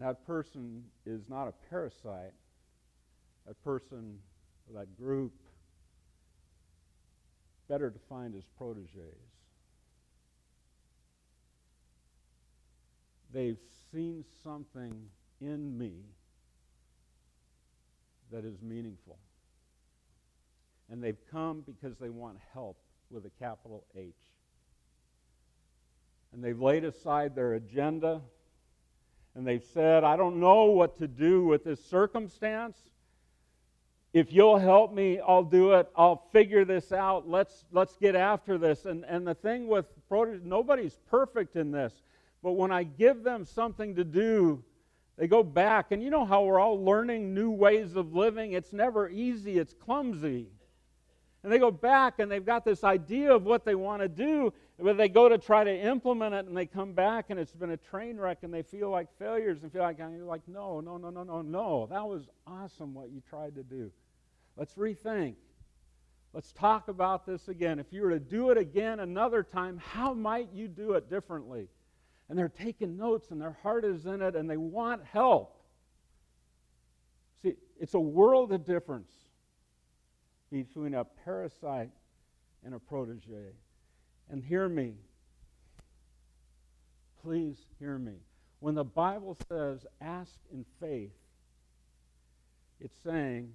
that 0.00 0.26
person 0.26 0.82
is 1.06 1.28
not 1.28 1.48
a 1.48 1.52
parasite. 1.70 2.32
That 3.46 3.62
person, 3.62 4.18
that 4.74 4.96
group, 4.96 5.32
better 7.68 7.90
defined 7.90 8.34
as 8.36 8.44
proteges. 8.58 9.16
They've 13.32 13.58
seen 13.92 14.24
something 14.42 14.94
in 15.40 15.76
me 15.76 15.92
that 18.30 18.44
is 18.44 18.60
meaningful. 18.62 19.18
And 20.90 21.02
they've 21.02 21.18
come 21.30 21.62
because 21.66 21.96
they 21.98 22.10
want 22.10 22.38
help 22.52 22.78
with 23.10 23.24
a 23.26 23.30
capital 23.38 23.84
H. 23.96 24.12
And 26.32 26.42
they've 26.42 26.60
laid 26.60 26.84
aside 26.84 27.34
their 27.34 27.54
agenda, 27.54 28.20
and 29.34 29.46
they've 29.46 29.64
said, 29.72 30.04
I 30.04 30.16
don't 30.16 30.38
know 30.38 30.64
what 30.64 30.98
to 30.98 31.08
do 31.08 31.44
with 31.44 31.64
this 31.64 31.84
circumstance. 31.84 32.76
If 34.12 34.32
you'll 34.32 34.58
help 34.58 34.92
me, 34.92 35.18
I'll 35.18 35.42
do 35.42 35.72
it. 35.72 35.88
I'll 35.96 36.28
figure 36.32 36.64
this 36.64 36.92
out. 36.92 37.28
Let's, 37.28 37.64
let's 37.72 37.96
get 37.96 38.14
after 38.14 38.58
this. 38.58 38.84
And, 38.84 39.04
and 39.04 39.26
the 39.26 39.34
thing 39.34 39.66
with 39.66 39.86
nobody's 40.44 40.98
perfect 41.10 41.56
in 41.56 41.72
this. 41.72 41.92
But 42.40 42.52
when 42.52 42.70
I 42.70 42.84
give 42.84 43.24
them 43.24 43.44
something 43.44 43.96
to 43.96 44.04
do, 44.04 44.62
they 45.16 45.26
go 45.26 45.42
back. 45.42 45.90
And 45.90 46.00
you 46.00 46.10
know 46.10 46.24
how 46.24 46.44
we're 46.44 46.60
all 46.60 46.82
learning 46.82 47.34
new 47.34 47.50
ways 47.50 47.96
of 47.96 48.14
living? 48.14 48.52
It's 48.52 48.72
never 48.72 49.08
easy, 49.08 49.58
it's 49.58 49.72
clumsy. 49.72 50.46
And 51.42 51.52
they 51.52 51.58
go 51.58 51.70
back 51.70 52.20
and 52.20 52.30
they've 52.30 52.44
got 52.44 52.64
this 52.64 52.84
idea 52.84 53.34
of 53.34 53.44
what 53.44 53.64
they 53.64 53.74
want 53.74 54.00
to 54.02 54.08
do, 54.08 54.52
but 54.78 54.96
they 54.96 55.08
go 55.08 55.28
to 55.28 55.38
try 55.38 55.62
to 55.62 55.70
implement 55.70 56.34
it 56.34 56.46
and 56.46 56.56
they 56.56 56.66
come 56.66 56.92
back 56.92 57.26
and 57.30 57.38
it's 57.38 57.52
been 57.52 57.70
a 57.70 57.76
train 57.76 58.16
wreck 58.16 58.38
and 58.42 58.52
they 58.52 58.62
feel 58.62 58.90
like 58.90 59.06
failures 59.18 59.62
and 59.62 59.72
feel 59.72 59.82
like, 59.82 59.98
you're 59.98 60.24
like, 60.24 60.46
no, 60.48 60.80
no, 60.80 60.96
no, 60.96 61.10
no, 61.10 61.22
no, 61.22 61.42
no. 61.42 61.86
That 61.90 62.06
was 62.06 62.28
awesome 62.46 62.92
what 62.92 63.10
you 63.10 63.22
tried 63.28 63.54
to 63.54 63.62
do. 63.62 63.92
Let's 64.56 64.74
rethink. 64.74 65.36
Let's 66.32 66.50
talk 66.50 66.88
about 66.88 67.24
this 67.24 67.46
again. 67.46 67.78
If 67.78 67.92
you 67.92 68.02
were 68.02 68.10
to 68.10 68.18
do 68.18 68.50
it 68.50 68.58
again 68.58 68.98
another 68.98 69.44
time, 69.44 69.78
how 69.78 70.12
might 70.12 70.48
you 70.52 70.66
do 70.66 70.94
it 70.94 71.08
differently? 71.08 71.68
And 72.28 72.36
they're 72.36 72.48
taking 72.48 72.96
notes 72.96 73.30
and 73.30 73.40
their 73.40 73.56
heart 73.62 73.84
is 73.84 74.06
in 74.06 74.22
it 74.22 74.34
and 74.34 74.50
they 74.50 74.56
want 74.56 75.04
help. 75.04 75.62
See, 77.42 77.54
it's 77.78 77.94
a 77.94 78.00
world 78.00 78.50
of 78.52 78.64
difference 78.64 79.12
between 80.50 80.94
a 80.94 81.04
parasite 81.04 81.90
and 82.64 82.74
a 82.74 82.80
protege. 82.80 83.52
And 84.30 84.42
hear 84.42 84.68
me. 84.68 84.94
Please 87.22 87.56
hear 87.78 87.98
me. 87.98 88.14
When 88.60 88.74
the 88.74 88.84
Bible 88.84 89.36
says 89.48 89.86
ask 90.00 90.32
in 90.52 90.64
faith, 90.80 91.12
it's 92.80 92.96
saying 93.04 93.52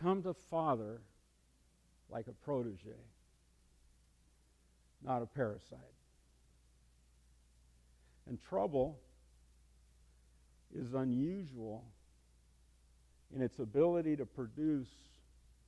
come 0.00 0.22
to 0.22 0.34
Father 0.34 1.00
like 2.10 2.26
a 2.26 2.32
protege, 2.32 2.90
not 5.04 5.22
a 5.22 5.26
parasite. 5.26 5.78
And 8.28 8.38
trouble 8.40 8.98
is 10.74 10.94
unusual 10.94 11.84
in 13.34 13.42
its 13.42 13.58
ability 13.58 14.16
to 14.16 14.26
produce 14.26 14.88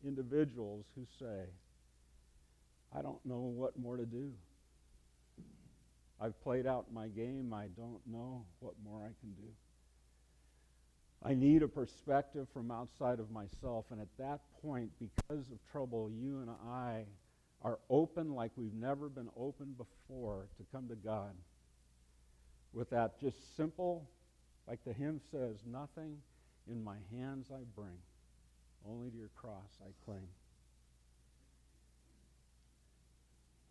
individuals 0.06 0.84
who 0.94 1.04
say, 1.18 1.44
I 2.96 3.02
don't 3.02 3.24
know 3.24 3.40
what 3.40 3.78
more 3.78 3.96
to 3.96 4.07
do. 4.07 4.33
I've 6.20 6.40
played 6.42 6.66
out 6.66 6.92
my 6.92 7.09
game. 7.09 7.52
I 7.52 7.66
don't 7.76 8.00
know 8.07 8.44
what 8.61 8.74
more 8.85 9.00
I 9.00 9.12
can 9.20 9.33
do. 9.35 9.48
I 11.22 11.35
need 11.35 11.62
a 11.62 11.68
perspective 11.68 12.46
from 12.52 12.70
outside 12.70 13.18
of 13.18 13.30
myself. 13.30 13.87
And 13.90 14.00
at 14.00 14.09
that 14.18 14.40
point, 14.62 14.90
because 15.00 15.50
of 15.50 15.59
trouble, 15.72 16.11
you 16.11 16.40
and 16.40 16.50
I 16.50 17.04
are 17.62 17.78
open 17.88 18.35
like 18.35 18.52
we've 18.57 18.74
never 18.74 19.09
been 19.09 19.30
open 19.37 19.74
before 19.76 20.48
to 20.59 20.64
come 20.70 20.88
to 20.88 20.94
God 20.94 21.33
with 22.74 22.90
that 22.90 23.20
just 23.20 23.57
simple, 23.57 24.09
like 24.68 24.80
the 24.85 24.92
hymn 24.92 25.20
says, 25.30 25.57
nothing 25.66 26.18
in 26.70 26.83
my 26.83 26.96
hands 27.11 27.46
I 27.50 27.61
bring, 27.74 27.96
only 28.87 29.11
to 29.11 29.16
your 29.16 29.30
cross 29.35 29.78
I 29.80 29.90
cling. 30.04 30.26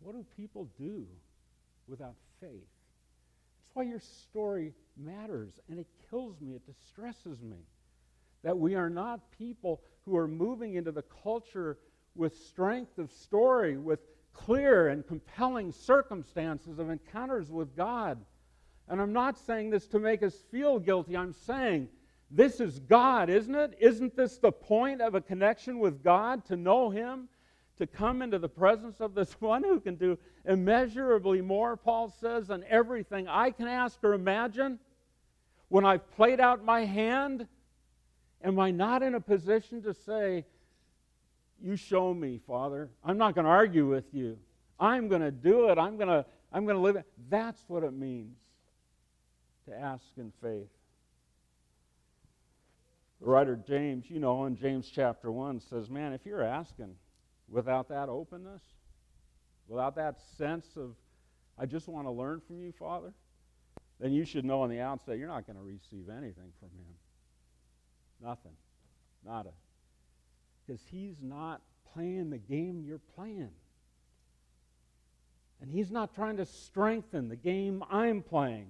What 0.04 0.14
do 0.14 0.24
people 0.36 0.68
do 0.78 1.06
without 1.88 2.14
faith? 2.38 2.50
That's 2.50 3.74
why 3.74 3.84
your 3.84 4.00
story 4.00 4.74
matters, 4.98 5.58
and 5.70 5.78
it 5.78 5.86
kills 6.10 6.38
me, 6.42 6.54
it 6.54 6.66
distresses 6.66 7.40
me. 7.40 7.56
That 8.42 8.58
we 8.58 8.74
are 8.74 8.90
not 8.90 9.30
people 9.30 9.80
who 10.04 10.14
are 10.18 10.28
moving 10.28 10.74
into 10.74 10.92
the 10.92 11.04
culture 11.22 11.78
with 12.14 12.36
strength 12.36 12.98
of 12.98 13.10
story, 13.10 13.78
with 13.78 14.00
clear 14.34 14.88
and 14.88 15.06
compelling 15.06 15.72
circumstances 15.72 16.78
of 16.78 16.90
encounters 16.90 17.50
with 17.50 17.74
God. 17.74 18.22
And 18.88 19.00
I'm 19.00 19.14
not 19.14 19.38
saying 19.38 19.70
this 19.70 19.86
to 19.88 19.98
make 19.98 20.22
us 20.22 20.34
feel 20.50 20.78
guilty. 20.78 21.16
I'm 21.16 21.32
saying 21.32 21.88
this 22.30 22.60
is 22.60 22.78
God, 22.78 23.30
isn't 23.30 23.54
it? 23.54 23.74
Isn't 23.80 24.14
this 24.14 24.36
the 24.36 24.52
point 24.52 25.00
of 25.00 25.14
a 25.14 25.22
connection 25.22 25.78
with 25.78 26.02
God, 26.04 26.44
to 26.46 26.56
know 26.56 26.90
Him, 26.90 27.28
to 27.78 27.86
come 27.86 28.22
into 28.22 28.38
the 28.38 28.48
presence 28.48 29.00
of 29.00 29.14
this 29.14 29.32
one 29.40 29.62
who 29.62 29.80
can 29.80 29.96
do 29.96 30.18
immeasurably 30.44 31.40
more, 31.40 31.76
Paul 31.76 32.12
says, 32.20 32.48
than 32.48 32.64
everything 32.68 33.28
I 33.28 33.50
can 33.50 33.68
ask 33.68 34.02
or 34.02 34.14
imagine? 34.14 34.78
When 35.68 35.84
I've 35.84 36.08
played 36.12 36.40
out 36.40 36.64
my 36.64 36.84
hand, 36.84 37.46
am 38.42 38.58
I 38.58 38.70
not 38.70 39.02
in 39.02 39.14
a 39.14 39.20
position 39.20 39.82
to 39.82 39.94
say, 39.94 40.44
You 41.60 41.76
show 41.76 42.14
me, 42.14 42.40
Father? 42.46 42.90
I'm 43.02 43.18
not 43.18 43.34
going 43.34 43.46
to 43.46 43.50
argue 43.50 43.88
with 43.88 44.12
you. 44.12 44.38
I'm 44.78 45.08
going 45.08 45.22
to 45.22 45.30
do 45.30 45.70
it. 45.70 45.78
I'm 45.78 45.96
going 45.96 46.08
to, 46.08 46.24
I'm 46.52 46.64
going 46.64 46.76
to 46.76 46.82
live 46.82 46.96
it. 46.96 47.06
That's 47.28 47.62
what 47.68 47.82
it 47.82 47.92
means 47.92 48.36
to 49.66 49.74
ask 49.74 50.04
in 50.16 50.32
faith. 50.42 50.68
The 53.20 53.26
writer 53.26 53.56
James, 53.56 54.04
you 54.10 54.20
know, 54.20 54.44
in 54.44 54.56
James 54.56 54.90
chapter 54.94 55.32
1 55.32 55.60
says, 55.60 55.88
Man, 55.88 56.12
if 56.12 56.26
you're 56.26 56.42
asking 56.42 56.94
without 57.48 57.88
that 57.88 58.08
openness, 58.08 58.62
without 59.68 59.96
that 59.96 60.18
sense 60.36 60.66
of, 60.76 60.94
I 61.58 61.66
just 61.66 61.88
want 61.88 62.06
to 62.06 62.10
learn 62.10 62.40
from 62.46 62.60
you, 62.60 62.72
Father, 62.72 63.12
then 64.00 64.12
you 64.12 64.24
should 64.24 64.44
know 64.44 64.62
on 64.62 64.70
the 64.70 64.80
outset 64.80 65.18
you're 65.18 65.28
not 65.28 65.46
going 65.46 65.56
to 65.56 65.62
receive 65.62 66.08
anything 66.08 66.52
from 66.58 66.68
Him. 66.70 66.94
Nothing. 68.22 68.52
Nada. 69.24 69.52
Because 70.66 70.82
He's 70.90 71.16
not 71.22 71.62
playing 71.92 72.30
the 72.30 72.38
game 72.38 72.82
you're 72.84 73.00
playing. 73.14 73.50
And 75.60 75.70
He's 75.70 75.90
not 75.90 76.14
trying 76.14 76.36
to 76.38 76.46
strengthen 76.46 77.28
the 77.28 77.36
game 77.36 77.84
I'm 77.90 78.22
playing. 78.22 78.68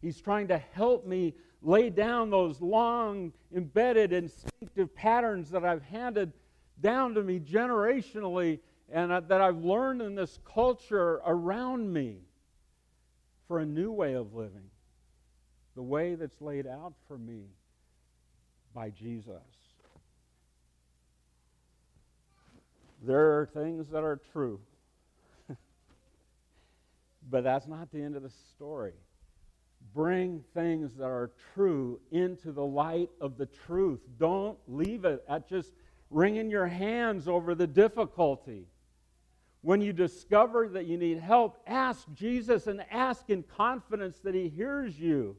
He's 0.00 0.20
trying 0.20 0.48
to 0.48 0.58
help 0.58 1.06
me 1.06 1.34
lay 1.62 1.90
down 1.90 2.30
those 2.30 2.60
long, 2.60 3.32
embedded, 3.54 4.12
instinctive 4.12 4.92
patterns 4.94 5.50
that 5.50 5.64
I've 5.64 5.82
handed 5.82 6.32
down 6.82 7.14
to 7.14 7.22
me 7.22 7.40
generationally 7.40 8.58
and 8.92 9.10
uh, 9.10 9.20
that 9.20 9.40
I've 9.40 9.64
learned 9.64 10.02
in 10.02 10.14
this 10.14 10.38
culture 10.44 11.20
around 11.24 11.90
me 11.90 12.18
for 13.48 13.60
a 13.60 13.66
new 13.66 13.90
way 13.90 14.14
of 14.14 14.34
living, 14.34 14.70
the 15.74 15.82
way 15.82 16.14
that's 16.14 16.40
laid 16.40 16.66
out 16.66 16.92
for 17.08 17.16
me 17.16 17.44
by 18.74 18.90
Jesus. 18.90 19.34
There 23.02 23.40
are 23.40 23.46
things 23.46 23.88
that 23.88 24.04
are 24.04 24.20
true, 24.32 24.60
but 27.30 27.42
that's 27.42 27.66
not 27.66 27.90
the 27.90 28.02
end 28.02 28.14
of 28.14 28.22
the 28.22 28.32
story. 28.54 28.92
Bring 29.94 30.44
things 30.54 30.92
that 30.98 31.04
are 31.08 31.32
true 31.54 31.98
into 32.12 32.52
the 32.52 32.64
light 32.64 33.10
of 33.20 33.36
the 33.36 33.46
truth. 33.66 34.00
Don't 34.18 34.56
leave 34.68 35.04
it 35.04 35.24
at 35.28 35.48
just 35.48 35.72
wringing 36.12 36.50
your 36.50 36.66
hands 36.66 37.26
over 37.26 37.54
the 37.54 37.66
difficulty. 37.66 38.66
When 39.62 39.80
you 39.80 39.92
discover 39.92 40.68
that 40.68 40.86
you 40.86 40.98
need 40.98 41.18
help, 41.18 41.62
ask 41.66 42.06
Jesus 42.14 42.66
and 42.66 42.84
ask 42.90 43.30
in 43.30 43.44
confidence 43.44 44.18
that 44.20 44.34
He 44.34 44.48
hears 44.48 44.98
you. 44.98 45.36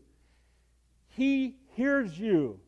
He 1.09 1.57
hears 1.75 2.17
you. 2.17 2.59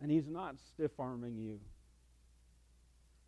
And 0.00 0.10
He's 0.10 0.28
not 0.28 0.56
stiff 0.58 0.92
arming 0.98 1.36
you. 1.36 1.60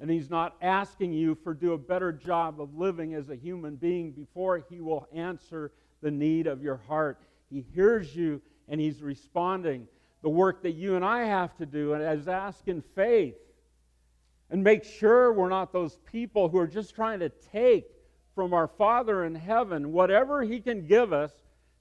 And 0.00 0.10
He's 0.10 0.30
not 0.30 0.56
asking 0.62 1.12
you 1.12 1.34
for 1.34 1.52
do 1.54 1.74
a 1.74 1.78
better 1.78 2.10
job 2.10 2.60
of 2.60 2.74
living 2.74 3.14
as 3.14 3.28
a 3.28 3.36
human 3.36 3.76
being 3.76 4.12
before 4.12 4.64
He 4.70 4.80
will 4.80 5.06
answer 5.14 5.72
the 6.02 6.10
need 6.10 6.46
of 6.46 6.62
your 6.62 6.80
heart. 6.88 7.20
He 7.50 7.64
hears 7.74 8.16
you 8.16 8.40
and 8.68 8.80
He's 8.80 9.02
responding. 9.02 9.88
The 10.22 10.30
work 10.30 10.62
that 10.62 10.72
you 10.72 10.96
and 10.96 11.04
I 11.04 11.24
have 11.24 11.56
to 11.58 11.66
do 11.66 11.94
is 11.94 12.28
ask 12.28 12.66
in 12.66 12.82
faith 12.94 13.36
and 14.50 14.62
make 14.62 14.84
sure 14.84 15.32
we're 15.32 15.48
not 15.48 15.72
those 15.72 15.98
people 16.10 16.48
who 16.48 16.58
are 16.58 16.66
just 16.66 16.94
trying 16.94 17.20
to 17.20 17.28
take 17.28 17.86
from 18.34 18.52
our 18.54 18.68
Father 18.68 19.24
in 19.24 19.34
heaven 19.34 19.92
whatever 19.92 20.42
He 20.42 20.60
can 20.60 20.86
give 20.86 21.12
us 21.12 21.32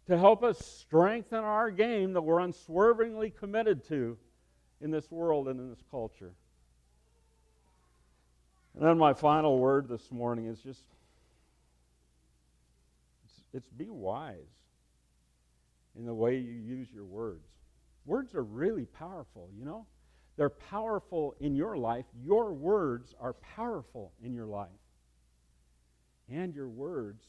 to 0.07 0.17
help 0.17 0.43
us 0.43 0.59
strengthen 0.59 1.39
our 1.39 1.71
game 1.71 2.13
that 2.13 2.21
we're 2.21 2.39
unswervingly 2.39 3.29
committed 3.29 3.87
to 3.87 4.17
in 4.81 4.91
this 4.91 5.09
world 5.11 5.47
and 5.47 5.59
in 5.59 5.69
this 5.69 5.83
culture. 5.89 6.31
And 8.75 8.85
then 8.85 8.97
my 8.97 9.13
final 9.13 9.57
word 9.57 9.87
this 9.87 10.11
morning 10.11 10.47
is 10.47 10.59
just 10.59 10.83
it's, 13.25 13.41
it's 13.53 13.69
be 13.69 13.89
wise 13.89 14.35
in 15.97 16.05
the 16.05 16.13
way 16.13 16.37
you 16.37 16.53
use 16.53 16.87
your 16.93 17.05
words. 17.05 17.54
Words 18.05 18.35
are 18.35 18.43
really 18.43 18.85
powerful, 18.85 19.49
you 19.57 19.65
know? 19.65 19.85
They're 20.37 20.49
powerful 20.49 21.35
in 21.39 21.55
your 21.55 21.77
life. 21.77 22.05
Your 22.21 22.53
words 22.53 23.15
are 23.19 23.33
powerful 23.33 24.11
in 24.21 24.33
your 24.33 24.45
life. 24.45 24.69
And 26.29 26.53
your 26.53 26.67
words 26.67 27.23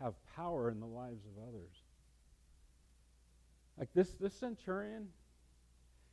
have 0.00 0.14
power 0.34 0.70
in 0.70 0.80
the 0.80 0.86
lives 0.86 1.24
of 1.26 1.48
others. 1.48 1.72
Like 3.78 3.88
this, 3.94 4.14
this 4.14 4.34
centurion, 4.34 5.08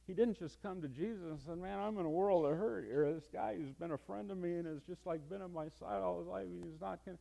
he 0.07 0.13
didn't 0.13 0.37
just 0.37 0.61
come 0.61 0.81
to 0.81 0.87
Jesus 0.87 1.23
and 1.23 1.39
said, 1.39 1.57
Man, 1.57 1.79
I'm 1.79 1.97
in 1.97 2.05
a 2.05 2.09
world 2.09 2.45
of 2.45 2.57
hurt 2.57 2.85
here. 2.85 3.11
This 3.11 3.27
guy 3.31 3.55
who's 3.55 3.73
been 3.73 3.91
a 3.91 3.97
friend 3.97 4.29
of 4.29 4.37
me 4.37 4.55
and 4.55 4.67
has 4.67 4.81
just 4.87 5.05
like 5.05 5.27
been 5.29 5.41
on 5.41 5.53
my 5.53 5.67
side 5.79 6.01
all 6.01 6.19
his 6.19 6.27
life, 6.27 6.45
he's 6.63 6.79
not 6.79 6.99
gonna, 7.05 7.17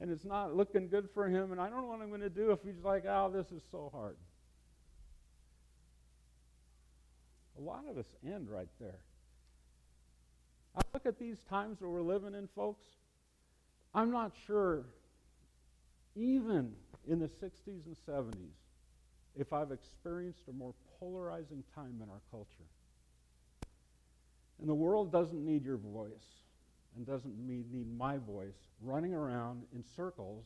and 0.00 0.10
it's 0.10 0.24
not 0.24 0.54
looking 0.54 0.88
good 0.88 1.08
for 1.12 1.28
him, 1.28 1.50
and 1.50 1.60
I 1.60 1.68
don't 1.68 1.82
know 1.82 1.88
what 1.88 2.00
I'm 2.00 2.10
going 2.10 2.20
to 2.20 2.30
do 2.30 2.52
if 2.52 2.60
he's 2.62 2.84
like, 2.84 3.04
Oh, 3.08 3.30
this 3.32 3.50
is 3.50 3.62
so 3.70 3.90
hard. 3.92 4.16
A 7.58 7.62
lot 7.62 7.84
of 7.90 7.98
us 7.98 8.06
end 8.24 8.48
right 8.48 8.68
there. 8.80 9.00
I 10.76 10.80
look 10.94 11.06
at 11.06 11.18
these 11.18 11.38
times 11.50 11.80
that 11.80 11.88
we're 11.88 12.02
living 12.02 12.34
in, 12.34 12.48
folks. 12.54 12.86
I'm 13.94 14.10
not 14.10 14.32
sure, 14.46 14.84
even 16.14 16.72
in 17.08 17.18
the 17.18 17.26
60s 17.26 17.86
and 17.86 17.96
70s, 18.06 18.34
if 19.36 19.52
I've 19.52 19.72
experienced 19.72 20.42
a 20.48 20.52
more 20.52 20.74
polarizing 21.00 21.64
time 21.74 22.00
in 22.02 22.08
our 22.08 22.20
culture. 22.30 22.68
And 24.60 24.68
the 24.68 24.74
world 24.74 25.10
doesn't 25.10 25.44
need 25.44 25.64
your 25.64 25.76
voice 25.76 26.42
and 26.96 27.06
doesn't 27.06 27.38
need, 27.38 27.66
my 27.96 28.18
voice 28.18 28.56
running 28.82 29.14
around 29.14 29.62
in 29.74 29.84
circles 29.96 30.44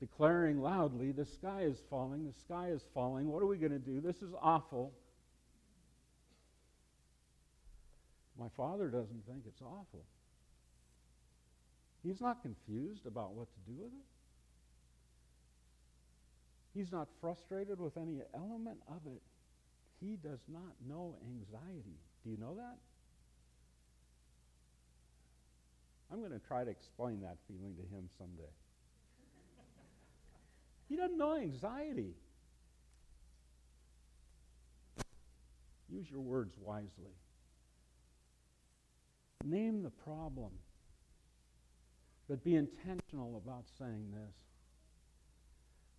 declaring 0.00 0.60
loudly, 0.60 1.12
The 1.12 1.24
sky 1.24 1.62
is 1.62 1.78
falling, 1.90 2.24
the 2.24 2.38
sky 2.40 2.68
is 2.68 2.82
falling. 2.94 3.28
What 3.28 3.42
are 3.42 3.46
we 3.46 3.56
going 3.56 3.72
to 3.72 3.78
do? 3.78 4.00
This 4.00 4.22
is 4.22 4.32
awful. 4.40 4.92
My 8.38 8.48
father 8.56 8.88
doesn't 8.88 9.26
think 9.26 9.42
it's 9.46 9.62
awful. 9.62 10.04
He's 12.04 12.20
not 12.20 12.40
confused 12.42 13.06
about 13.06 13.32
what 13.32 13.48
to 13.52 13.72
do 13.72 13.76
with 13.76 13.92
it. 13.92 14.06
He's 16.74 16.92
not 16.92 17.08
frustrated 17.20 17.80
with 17.80 17.96
any 17.96 18.20
element 18.34 18.78
of 18.86 19.00
it. 19.06 19.22
He 20.00 20.16
does 20.16 20.38
not 20.48 20.74
know 20.88 21.16
anxiety. 21.26 21.98
Do 22.22 22.30
you 22.30 22.36
know 22.38 22.54
that? 22.54 22.76
I'm 26.12 26.20
going 26.20 26.32
to 26.32 26.46
try 26.46 26.62
to 26.64 26.70
explain 26.70 27.20
that 27.22 27.36
feeling 27.48 27.74
to 27.74 27.82
him 27.94 28.08
someday. 28.16 28.50
he 30.88 30.96
doesn't 30.96 31.18
know 31.18 31.36
anxiety. 31.36 32.14
Use 35.90 36.08
your 36.10 36.20
words 36.20 36.54
wisely. 36.60 37.12
Name 39.48 39.82
the 39.82 39.90
problem, 39.90 40.50
but 42.28 42.44
be 42.44 42.54
intentional 42.54 43.40
about 43.42 43.64
saying 43.78 44.10
this. 44.12 44.34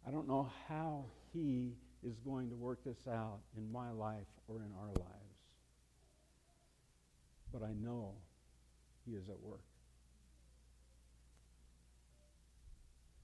I 0.07 0.11
don't 0.11 0.27
know 0.27 0.51
how 0.67 1.05
he 1.33 1.73
is 2.03 2.13
going 2.19 2.49
to 2.49 2.55
work 2.55 2.83
this 2.85 3.07
out 3.07 3.39
in 3.57 3.71
my 3.71 3.89
life 3.89 4.27
or 4.47 4.57
in 4.57 4.71
our 4.79 4.89
lives, 4.89 5.39
but 7.51 7.63
I 7.63 7.73
know 7.73 8.13
he 9.05 9.15
is 9.15 9.27
at 9.29 9.39
work. 9.41 9.63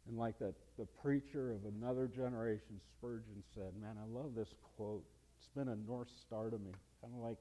And 0.07 0.17
like 0.17 0.39
that, 0.39 0.55
the 0.79 0.85
preacher 1.03 1.51
of 1.51 1.65
another 1.65 2.07
generation, 2.07 2.79
Spurgeon, 2.97 3.43
said, 3.53 3.73
Man, 3.79 3.95
I 4.01 4.07
love 4.07 4.33
this 4.35 4.53
quote. 4.75 5.03
It's 5.37 5.49
been 5.55 5.67
a 5.67 5.75
North 5.87 6.09
Star 6.19 6.49
to 6.49 6.57
me. 6.57 6.71
Kind 7.01 7.13
of 7.15 7.21
like 7.21 7.37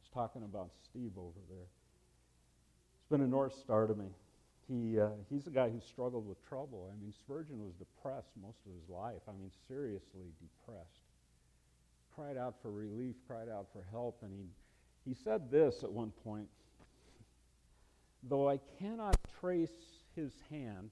he's 0.00 0.10
talking 0.12 0.42
about 0.42 0.70
Steve 0.84 1.12
over 1.16 1.40
there. 1.48 1.66
It's 3.06 3.12
been 3.12 3.20
a 3.20 3.28
North 3.28 3.54
Star 3.54 3.86
to 3.86 3.94
me. 3.94 4.08
He, 4.66 4.98
uh, 4.98 5.10
he's 5.30 5.46
a 5.46 5.50
guy 5.50 5.68
who 5.68 5.78
struggled 5.78 6.26
with 6.26 6.44
trouble. 6.48 6.92
I 6.92 7.00
mean, 7.00 7.12
Spurgeon 7.12 7.64
was 7.64 7.72
depressed 7.74 8.32
most 8.42 8.58
of 8.66 8.72
his 8.72 8.88
life. 8.88 9.22
I 9.28 9.30
mean, 9.30 9.52
seriously 9.68 10.32
depressed. 10.40 11.04
Cried 12.16 12.36
out 12.36 12.56
for 12.60 12.72
relief, 12.72 13.14
cried 13.28 13.48
out 13.48 13.68
for 13.72 13.86
help, 13.92 14.18
and 14.22 14.32
he, 14.34 15.08
he 15.08 15.14
said 15.14 15.52
this 15.52 15.84
at 15.84 15.92
one 15.92 16.10
point 16.24 16.48
Though 18.24 18.50
I 18.50 18.58
cannot 18.80 19.16
trace 19.40 19.70
his 20.16 20.32
hand, 20.50 20.90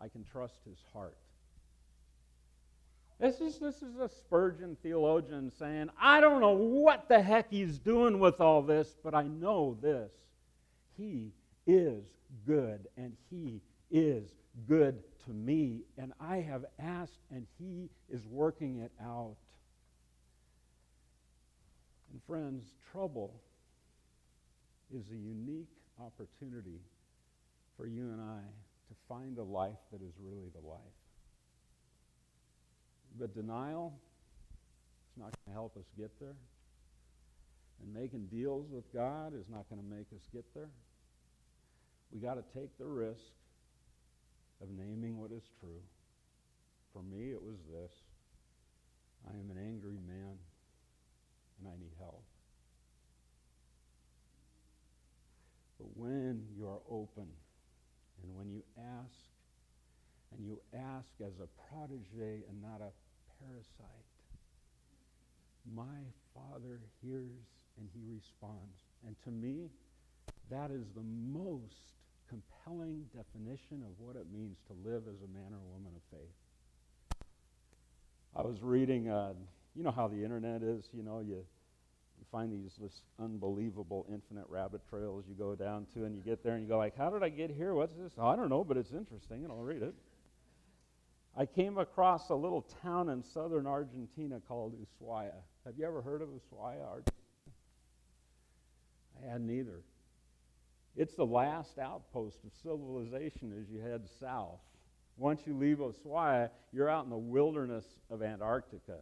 I 0.00 0.08
can 0.08 0.24
trust 0.24 0.58
his 0.68 0.78
heart. 0.92 1.18
This 3.20 3.40
is, 3.40 3.58
this 3.58 3.76
is 3.76 3.96
a 4.00 4.08
Spurgeon 4.08 4.76
theologian 4.82 5.50
saying, 5.58 5.88
I 6.00 6.20
don't 6.20 6.40
know 6.40 6.52
what 6.52 7.08
the 7.08 7.22
heck 7.22 7.50
he's 7.50 7.78
doing 7.78 8.18
with 8.18 8.40
all 8.40 8.60
this, 8.60 8.96
but 9.02 9.14
I 9.14 9.22
know 9.22 9.76
this. 9.80 10.10
He 10.96 11.30
is 11.66 12.04
good, 12.46 12.86
and 12.96 13.12
he 13.30 13.60
is 13.90 14.34
good 14.68 15.02
to 15.24 15.30
me, 15.30 15.80
and 15.96 16.12
I 16.20 16.38
have 16.38 16.64
asked, 16.78 17.20
and 17.30 17.46
he 17.58 17.88
is 18.10 18.26
working 18.26 18.80
it 18.80 18.92
out. 19.02 19.36
And 22.12 22.20
friends, 22.26 22.64
trouble 22.92 23.32
is 24.94 25.04
a 25.10 25.16
unique 25.16 25.70
opportunity 26.00 26.80
for 27.76 27.86
you 27.86 28.10
and 28.10 28.20
I 28.20 28.40
to 28.88 28.94
find 29.08 29.38
a 29.38 29.42
life 29.42 29.78
that 29.92 30.02
is 30.02 30.12
really 30.20 30.50
the 30.54 30.66
life. 30.66 30.80
But 33.18 33.34
denial 33.34 33.94
is 35.12 35.22
not 35.22 35.30
going 35.30 35.48
to 35.48 35.52
help 35.52 35.76
us 35.76 35.84
get 35.96 36.10
there. 36.20 36.36
And 37.82 37.94
making 37.94 38.26
deals 38.26 38.66
with 38.70 38.92
God 38.92 39.34
is 39.34 39.46
not 39.50 39.68
going 39.68 39.80
to 39.80 39.88
make 39.88 40.06
us 40.14 40.22
get 40.32 40.44
there. 40.54 40.70
We 42.12 42.20
got 42.20 42.34
to 42.34 42.44
take 42.58 42.76
the 42.78 42.86
risk 42.86 43.34
of 44.62 44.68
naming 44.70 45.18
what 45.18 45.30
is 45.32 45.42
true. 45.60 45.82
For 46.92 47.02
me, 47.02 47.30
it 47.32 47.42
was 47.42 47.56
this 47.70 47.92
I 49.28 49.32
am 49.32 49.50
an 49.50 49.58
angry 49.58 49.98
man, 50.06 50.38
and 51.58 51.68
I 51.68 51.76
need 51.78 51.92
help. 51.98 52.22
But 55.78 55.88
when 55.96 56.44
you 56.56 56.68
are 56.68 56.80
open 56.88 57.26
and 58.22 58.34
when 58.36 58.50
you 58.50 58.62
ask, 58.78 59.14
and 60.32 60.46
you 60.46 60.60
ask 60.72 61.08
as 61.20 61.32
a 61.40 61.48
protege 61.68 62.42
and 62.48 62.62
not 62.62 62.80
a 62.80 62.90
parasite, 63.44 64.08
my 65.74 66.00
Father 66.34 66.80
hears 67.02 67.44
and 67.78 67.88
he 67.92 68.00
responds. 68.06 68.80
And 69.06 69.16
to 69.24 69.30
me, 69.30 69.70
that 70.50 70.70
is 70.70 70.84
the 70.94 71.02
most 71.02 71.94
compelling 72.28 73.04
definition 73.14 73.82
of 73.82 73.92
what 73.98 74.16
it 74.16 74.26
means 74.32 74.56
to 74.66 74.88
live 74.88 75.02
as 75.08 75.20
a 75.22 75.30
man 75.32 75.52
or 75.52 75.60
woman 75.72 75.92
of 75.94 76.02
faith. 76.10 77.26
I 78.36 78.42
was 78.42 78.62
reading, 78.62 79.08
uh, 79.08 79.34
you 79.74 79.82
know 79.82 79.90
how 79.90 80.08
the 80.08 80.22
internet 80.22 80.62
is, 80.62 80.88
you 80.92 81.02
know, 81.02 81.20
you 81.20 81.44
you 82.18 82.24
find 82.30 82.52
these 82.52 82.78
unbelievable 83.20 84.06
infinite 84.10 84.46
rabbit 84.48 84.80
trails 84.88 85.24
you 85.28 85.34
go 85.34 85.54
down 85.54 85.86
to 85.92 86.04
and 86.04 86.14
you 86.14 86.22
get 86.22 86.42
there 86.42 86.54
and 86.54 86.62
you 86.62 86.68
go 86.68 86.78
like 86.78 86.96
how 86.96 87.10
did 87.10 87.22
i 87.22 87.28
get 87.28 87.50
here 87.50 87.74
what's 87.74 87.94
this 87.96 88.12
oh, 88.18 88.26
i 88.26 88.36
don't 88.36 88.48
know 88.48 88.62
but 88.64 88.76
it's 88.76 88.92
interesting 88.92 89.42
and 89.42 89.50
i'll 89.50 89.62
read 89.62 89.82
it 89.82 89.94
i 91.36 91.44
came 91.46 91.78
across 91.78 92.30
a 92.30 92.34
little 92.34 92.62
town 92.82 93.08
in 93.08 93.22
southern 93.22 93.66
argentina 93.66 94.40
called 94.46 94.74
ushuaia 94.74 95.34
have 95.64 95.74
you 95.78 95.86
ever 95.86 96.02
heard 96.02 96.22
of 96.22 96.28
ushuaia 96.28 96.84
Argentina? 96.84 97.12
i 99.22 99.30
hadn't 99.30 99.50
either 99.50 99.80
it's 100.96 101.14
the 101.14 101.26
last 101.26 101.78
outpost 101.78 102.38
of 102.44 102.52
civilization 102.62 103.52
as 103.60 103.68
you 103.70 103.80
head 103.80 104.02
south 104.20 104.60
once 105.16 105.42
you 105.46 105.56
leave 105.56 105.78
ushuaia 105.78 106.50
you're 106.72 106.88
out 106.88 107.04
in 107.04 107.10
the 107.10 107.16
wilderness 107.16 107.84
of 108.10 108.22
antarctica 108.22 108.98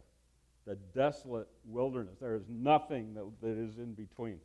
the 0.65 0.75
desolate 0.93 1.47
wilderness. 1.65 2.17
There 2.19 2.35
is 2.35 2.47
nothing 2.49 3.13
that, 3.15 3.25
that 3.41 3.57
is 3.57 3.77
in 3.77 3.93
between. 3.93 4.39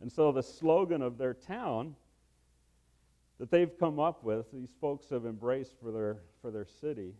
And 0.00 0.10
so 0.10 0.32
the 0.32 0.42
slogan 0.42 1.02
of 1.02 1.18
their 1.18 1.34
town 1.34 1.94
that 3.38 3.50
they've 3.50 3.78
come 3.78 3.98
up 3.98 4.22
with, 4.22 4.46
these 4.52 4.70
folks 4.80 5.10
have 5.10 5.26
embraced 5.26 5.74
for 5.82 5.90
their, 5.90 6.18
for 6.40 6.50
their 6.50 6.66
city, 6.80 7.14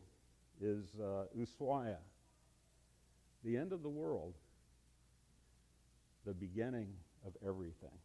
is 0.60 0.84
uh, 1.00 1.24
Ushuaia, 1.36 1.96
the 3.44 3.56
end 3.56 3.72
of 3.72 3.82
the 3.82 3.88
world, 3.88 4.34
the 6.24 6.32
beginning 6.32 6.88
of 7.26 7.32
everything. 7.46 7.98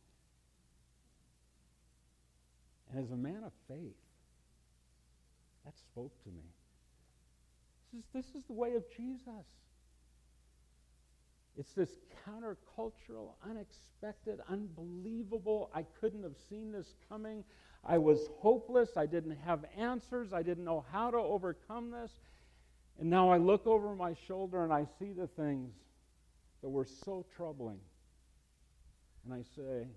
And 2.91 3.03
as 3.03 3.11
a 3.11 3.17
man 3.17 3.43
of 3.45 3.51
faith, 3.67 3.95
that 5.65 5.77
spoke 5.77 6.11
to 6.23 6.29
me. 6.29 6.43
This 7.93 7.99
is, 7.99 8.05
this 8.13 8.41
is 8.41 8.47
the 8.47 8.53
way 8.53 8.73
of 8.73 8.83
Jesus. 8.95 9.45
It's 11.57 11.73
this 11.73 11.89
countercultural, 12.25 13.33
unexpected, 13.47 14.39
unbelievable. 14.49 15.69
I 15.73 15.83
couldn't 15.99 16.23
have 16.23 16.37
seen 16.49 16.71
this 16.71 16.93
coming. 17.09 17.43
I 17.85 17.97
was 17.97 18.29
hopeless. 18.39 18.97
I 18.97 19.05
didn't 19.05 19.37
have 19.45 19.65
answers. 19.77 20.33
I 20.33 20.43
didn't 20.43 20.65
know 20.65 20.85
how 20.91 21.11
to 21.11 21.17
overcome 21.17 21.91
this. 21.91 22.11
And 22.99 23.09
now 23.09 23.29
I 23.29 23.37
look 23.37 23.65
over 23.65 23.95
my 23.95 24.13
shoulder 24.27 24.63
and 24.63 24.73
I 24.73 24.85
see 24.99 25.13
the 25.13 25.27
things 25.27 25.71
that 26.61 26.69
were 26.69 26.85
so 26.85 27.25
troubling. 27.35 27.79
And 29.25 29.33
I 29.33 29.43
say, 29.55 29.87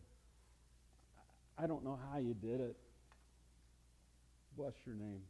I 1.59 1.67
don't 1.67 1.85
know 1.85 1.99
how 2.11 2.19
you 2.19 2.35
did 2.35 2.61
it. 2.61 2.77
Bless 4.57 4.75
your 4.87 4.95
name. 4.95 5.21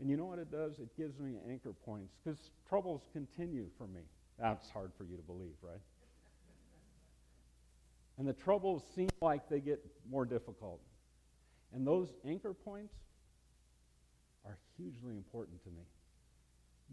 And 0.00 0.10
you 0.10 0.16
know 0.16 0.24
what 0.24 0.38
it 0.38 0.50
does? 0.50 0.78
It 0.78 0.96
gives 0.96 1.18
me 1.18 1.36
anchor 1.48 1.72
points 1.84 2.14
because 2.22 2.38
troubles 2.68 3.02
continue 3.12 3.66
for 3.78 3.86
me. 3.86 4.00
That's 4.38 4.68
hard 4.70 4.92
for 4.96 5.04
you 5.04 5.16
to 5.16 5.22
believe, 5.22 5.54
right? 5.62 5.80
And 8.18 8.26
the 8.26 8.32
troubles 8.32 8.82
seem 8.94 9.08
like 9.20 9.48
they 9.48 9.60
get 9.60 9.84
more 10.10 10.24
difficult. 10.24 10.80
And 11.74 11.86
those 11.86 12.08
anchor 12.24 12.54
points 12.54 12.94
are 14.46 14.56
hugely 14.76 15.16
important 15.16 15.62
to 15.64 15.70
me. 15.70 15.82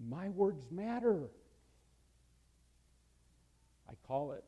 My 0.10 0.30
words 0.30 0.64
matter. 0.72 1.30
I 3.88 3.94
call 4.08 4.32
it 4.32 4.44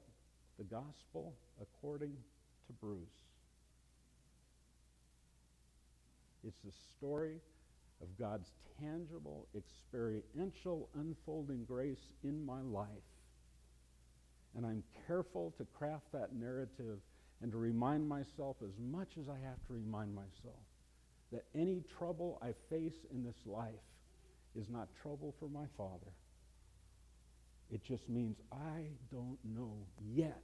the 0.57 0.63
gospel 0.63 1.35
according 1.61 2.13
to 2.67 2.73
Bruce. 2.73 2.97
It's 6.45 6.59
the 6.65 6.71
story 6.97 7.39
of 8.01 8.07
God's 8.17 8.49
tangible, 8.79 9.47
experiential, 9.55 10.89
unfolding 10.95 11.63
grace 11.65 12.09
in 12.23 12.43
my 12.43 12.61
life. 12.61 12.87
And 14.55 14.65
I'm 14.65 14.83
careful 15.07 15.53
to 15.57 15.65
craft 15.77 16.11
that 16.13 16.33
narrative 16.33 16.99
and 17.43 17.51
to 17.51 17.57
remind 17.57 18.07
myself 18.07 18.55
as 18.63 18.71
much 18.79 19.17
as 19.19 19.27
I 19.27 19.35
have 19.45 19.59
to 19.67 19.73
remind 19.73 20.15
myself 20.15 20.63
that 21.33 21.43
any 21.53 21.83
trouble 21.97 22.41
I 22.41 22.53
face 22.73 23.05
in 23.11 23.21
this 23.21 23.35
life 23.45 23.73
is 24.55 24.69
not 24.69 24.87
trouble 25.01 25.35
for 25.39 25.49
my 25.49 25.65
Father. 25.77 26.13
It 27.69 27.83
just 27.83 28.07
means 28.07 28.37
I 28.49 28.85
don't 29.11 29.37
know 29.43 29.75
yet 30.15 30.41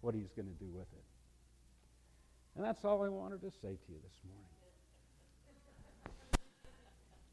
what 0.00 0.14
He's 0.14 0.30
going 0.34 0.48
to 0.48 0.64
do 0.64 0.70
with 0.72 0.86
it. 0.90 1.04
And 2.56 2.64
that's 2.64 2.82
all 2.84 3.02
I 3.02 3.08
wanted 3.08 3.42
to 3.42 3.50
say 3.50 3.68
to 3.68 3.92
you 3.92 3.98
this 4.02 4.20
morning. 4.24 4.48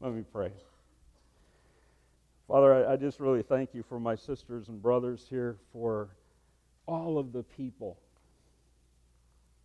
Let 0.00 0.12
me 0.12 0.24
pray. 0.30 0.52
Father, 2.46 2.86
I, 2.86 2.92
I, 2.92 2.96
just 2.96 3.18
really 3.18 3.42
thank 3.42 3.72
you 3.72 3.82
for 3.82 3.98
my 3.98 4.14
sisters 4.14 4.68
and 4.68 4.82
brothers 4.82 5.26
here, 5.28 5.56
for 5.72 6.10
all 6.86 7.18
of 7.18 7.32
the 7.32 7.42
people 7.42 7.98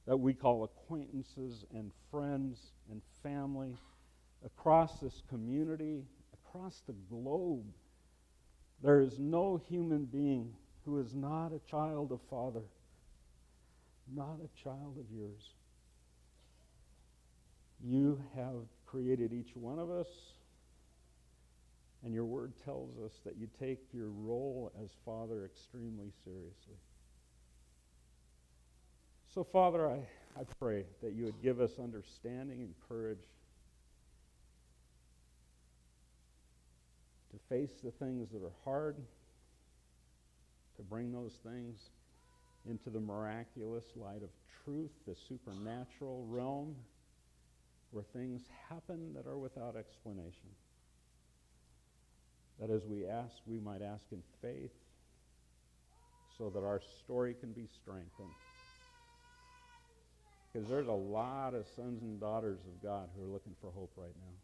that 0.05 0.17
we 0.17 0.33
call 0.33 0.63
acquaintances 0.63 1.65
and 1.73 1.91
friends 2.11 2.59
and 2.91 3.01
family 3.21 3.77
across 4.45 4.99
this 4.99 5.23
community, 5.29 6.03
across 6.33 6.81
the 6.85 6.95
globe. 7.09 7.65
There 8.81 8.99
is 8.99 9.17
no 9.17 9.61
human 9.69 10.05
being 10.05 10.53
who 10.85 10.99
is 10.99 11.15
not 11.15 11.53
a 11.53 11.59
child 11.69 12.11
of 12.11 12.19
Father, 12.29 12.63
not 14.13 14.39
a 14.43 14.63
child 14.63 14.97
of 14.99 15.05
yours. 15.15 15.51
You 17.81 18.21
have 18.35 18.67
created 18.85 19.31
each 19.31 19.55
one 19.55 19.79
of 19.79 19.89
us, 19.89 20.07
and 22.03 22.13
your 22.13 22.25
word 22.25 22.53
tells 22.65 22.97
us 22.99 23.13
that 23.25 23.37
you 23.37 23.47
take 23.59 23.79
your 23.93 24.09
role 24.09 24.71
as 24.83 24.89
Father 25.05 25.45
extremely 25.45 26.11
seriously. 26.25 26.75
So, 29.33 29.43
Father, 29.43 29.89
I, 29.89 29.97
I 30.39 30.43
pray 30.59 30.83
that 31.01 31.13
you 31.13 31.25
would 31.25 31.41
give 31.41 31.59
us 31.59 31.71
understanding 31.81 32.59
and 32.59 32.73
courage 32.87 33.25
to 37.31 37.39
face 37.49 37.71
the 37.83 37.89
things 37.89 38.29
that 38.31 38.43
are 38.43 38.53
hard, 38.63 38.95
to 40.75 40.83
bring 40.83 41.11
those 41.11 41.33
things 41.43 41.79
into 42.69 42.91
the 42.91 42.99
miraculous 42.99 43.85
light 43.95 44.21
of 44.21 44.29
truth, 44.63 44.91
the 45.07 45.15
supernatural 45.27 46.27
realm 46.29 46.75
where 47.89 48.05
things 48.13 48.43
happen 48.69 49.15
that 49.15 49.25
are 49.25 49.39
without 49.39 49.75
explanation. 49.75 50.49
That 52.59 52.69
as 52.69 52.85
we 52.85 53.07
ask, 53.07 53.33
we 53.47 53.59
might 53.59 53.81
ask 53.81 54.03
in 54.11 54.21
faith 54.43 54.73
so 56.37 56.51
that 56.51 56.63
our 56.63 56.81
story 57.03 57.35
can 57.39 57.51
be 57.51 57.67
strengthened. 57.81 58.29
Because 60.53 60.69
there's 60.69 60.87
a 60.87 60.91
lot 60.91 61.55
of 61.55 61.65
sons 61.75 62.03
and 62.03 62.19
daughters 62.19 62.59
of 62.67 62.81
God 62.83 63.09
who 63.15 63.23
are 63.23 63.33
looking 63.33 63.55
for 63.59 63.71
hope 63.71 63.91
right 63.95 64.13
now, 64.21 64.35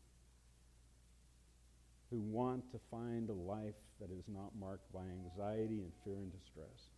who 2.10 2.20
want 2.20 2.72
to 2.72 2.80
find 2.90 3.30
a 3.30 3.34
life 3.34 3.76
that 4.02 4.10
is 4.12 4.24
not 4.28 4.50
marked 4.60 4.92
by 4.92 5.02
anxiety 5.02 5.82
and 5.82 5.92
fear 6.04 6.16
and 6.16 6.32
distress. 6.32 6.90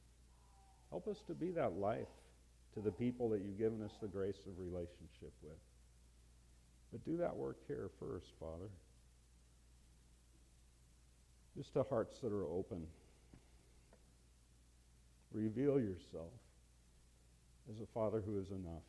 Help 0.91 1.09
us 1.09 1.18
to 1.28 1.34
be 1.34 1.51
that 1.51 1.74
life 1.74 2.07
to 2.74 2.80
the 2.80 2.91
people 2.91 3.30
that 3.30 3.41
you've 3.41 3.57
given 3.57 3.82
us 3.82 3.91
the 4.01 4.07
grace 4.07 4.45
of 4.47 4.57
relationship 4.57 5.34
with. 5.43 5.59
But 6.93 7.03
do 7.03 7.18
that 7.18 7.36
work 7.36 7.57
here 7.68 7.89
first, 7.99 8.28
Father. 8.39 8.70
Just 11.57 11.74
to 11.74 11.84
hearts 11.84 12.20
that 12.20 12.32
are 12.32 12.45
open. 12.45 12.88
Reveal 15.34 15.80
yourself 15.80 16.32
as 17.70 17.82
a 17.82 17.86
Father 17.93 18.22
who 18.26 18.39
is 18.39 18.51
enough 18.51 18.84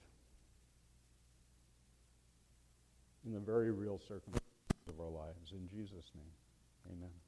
in 3.25 3.33
the 3.33 3.41
very 3.41 3.71
real 3.71 3.99
circumstances 3.99 4.89
of 4.89 5.01
our 5.01 5.11
lives. 5.11 5.53
In 5.53 5.69
Jesus' 5.69 6.11
name, 6.15 6.33
amen. 6.91 7.22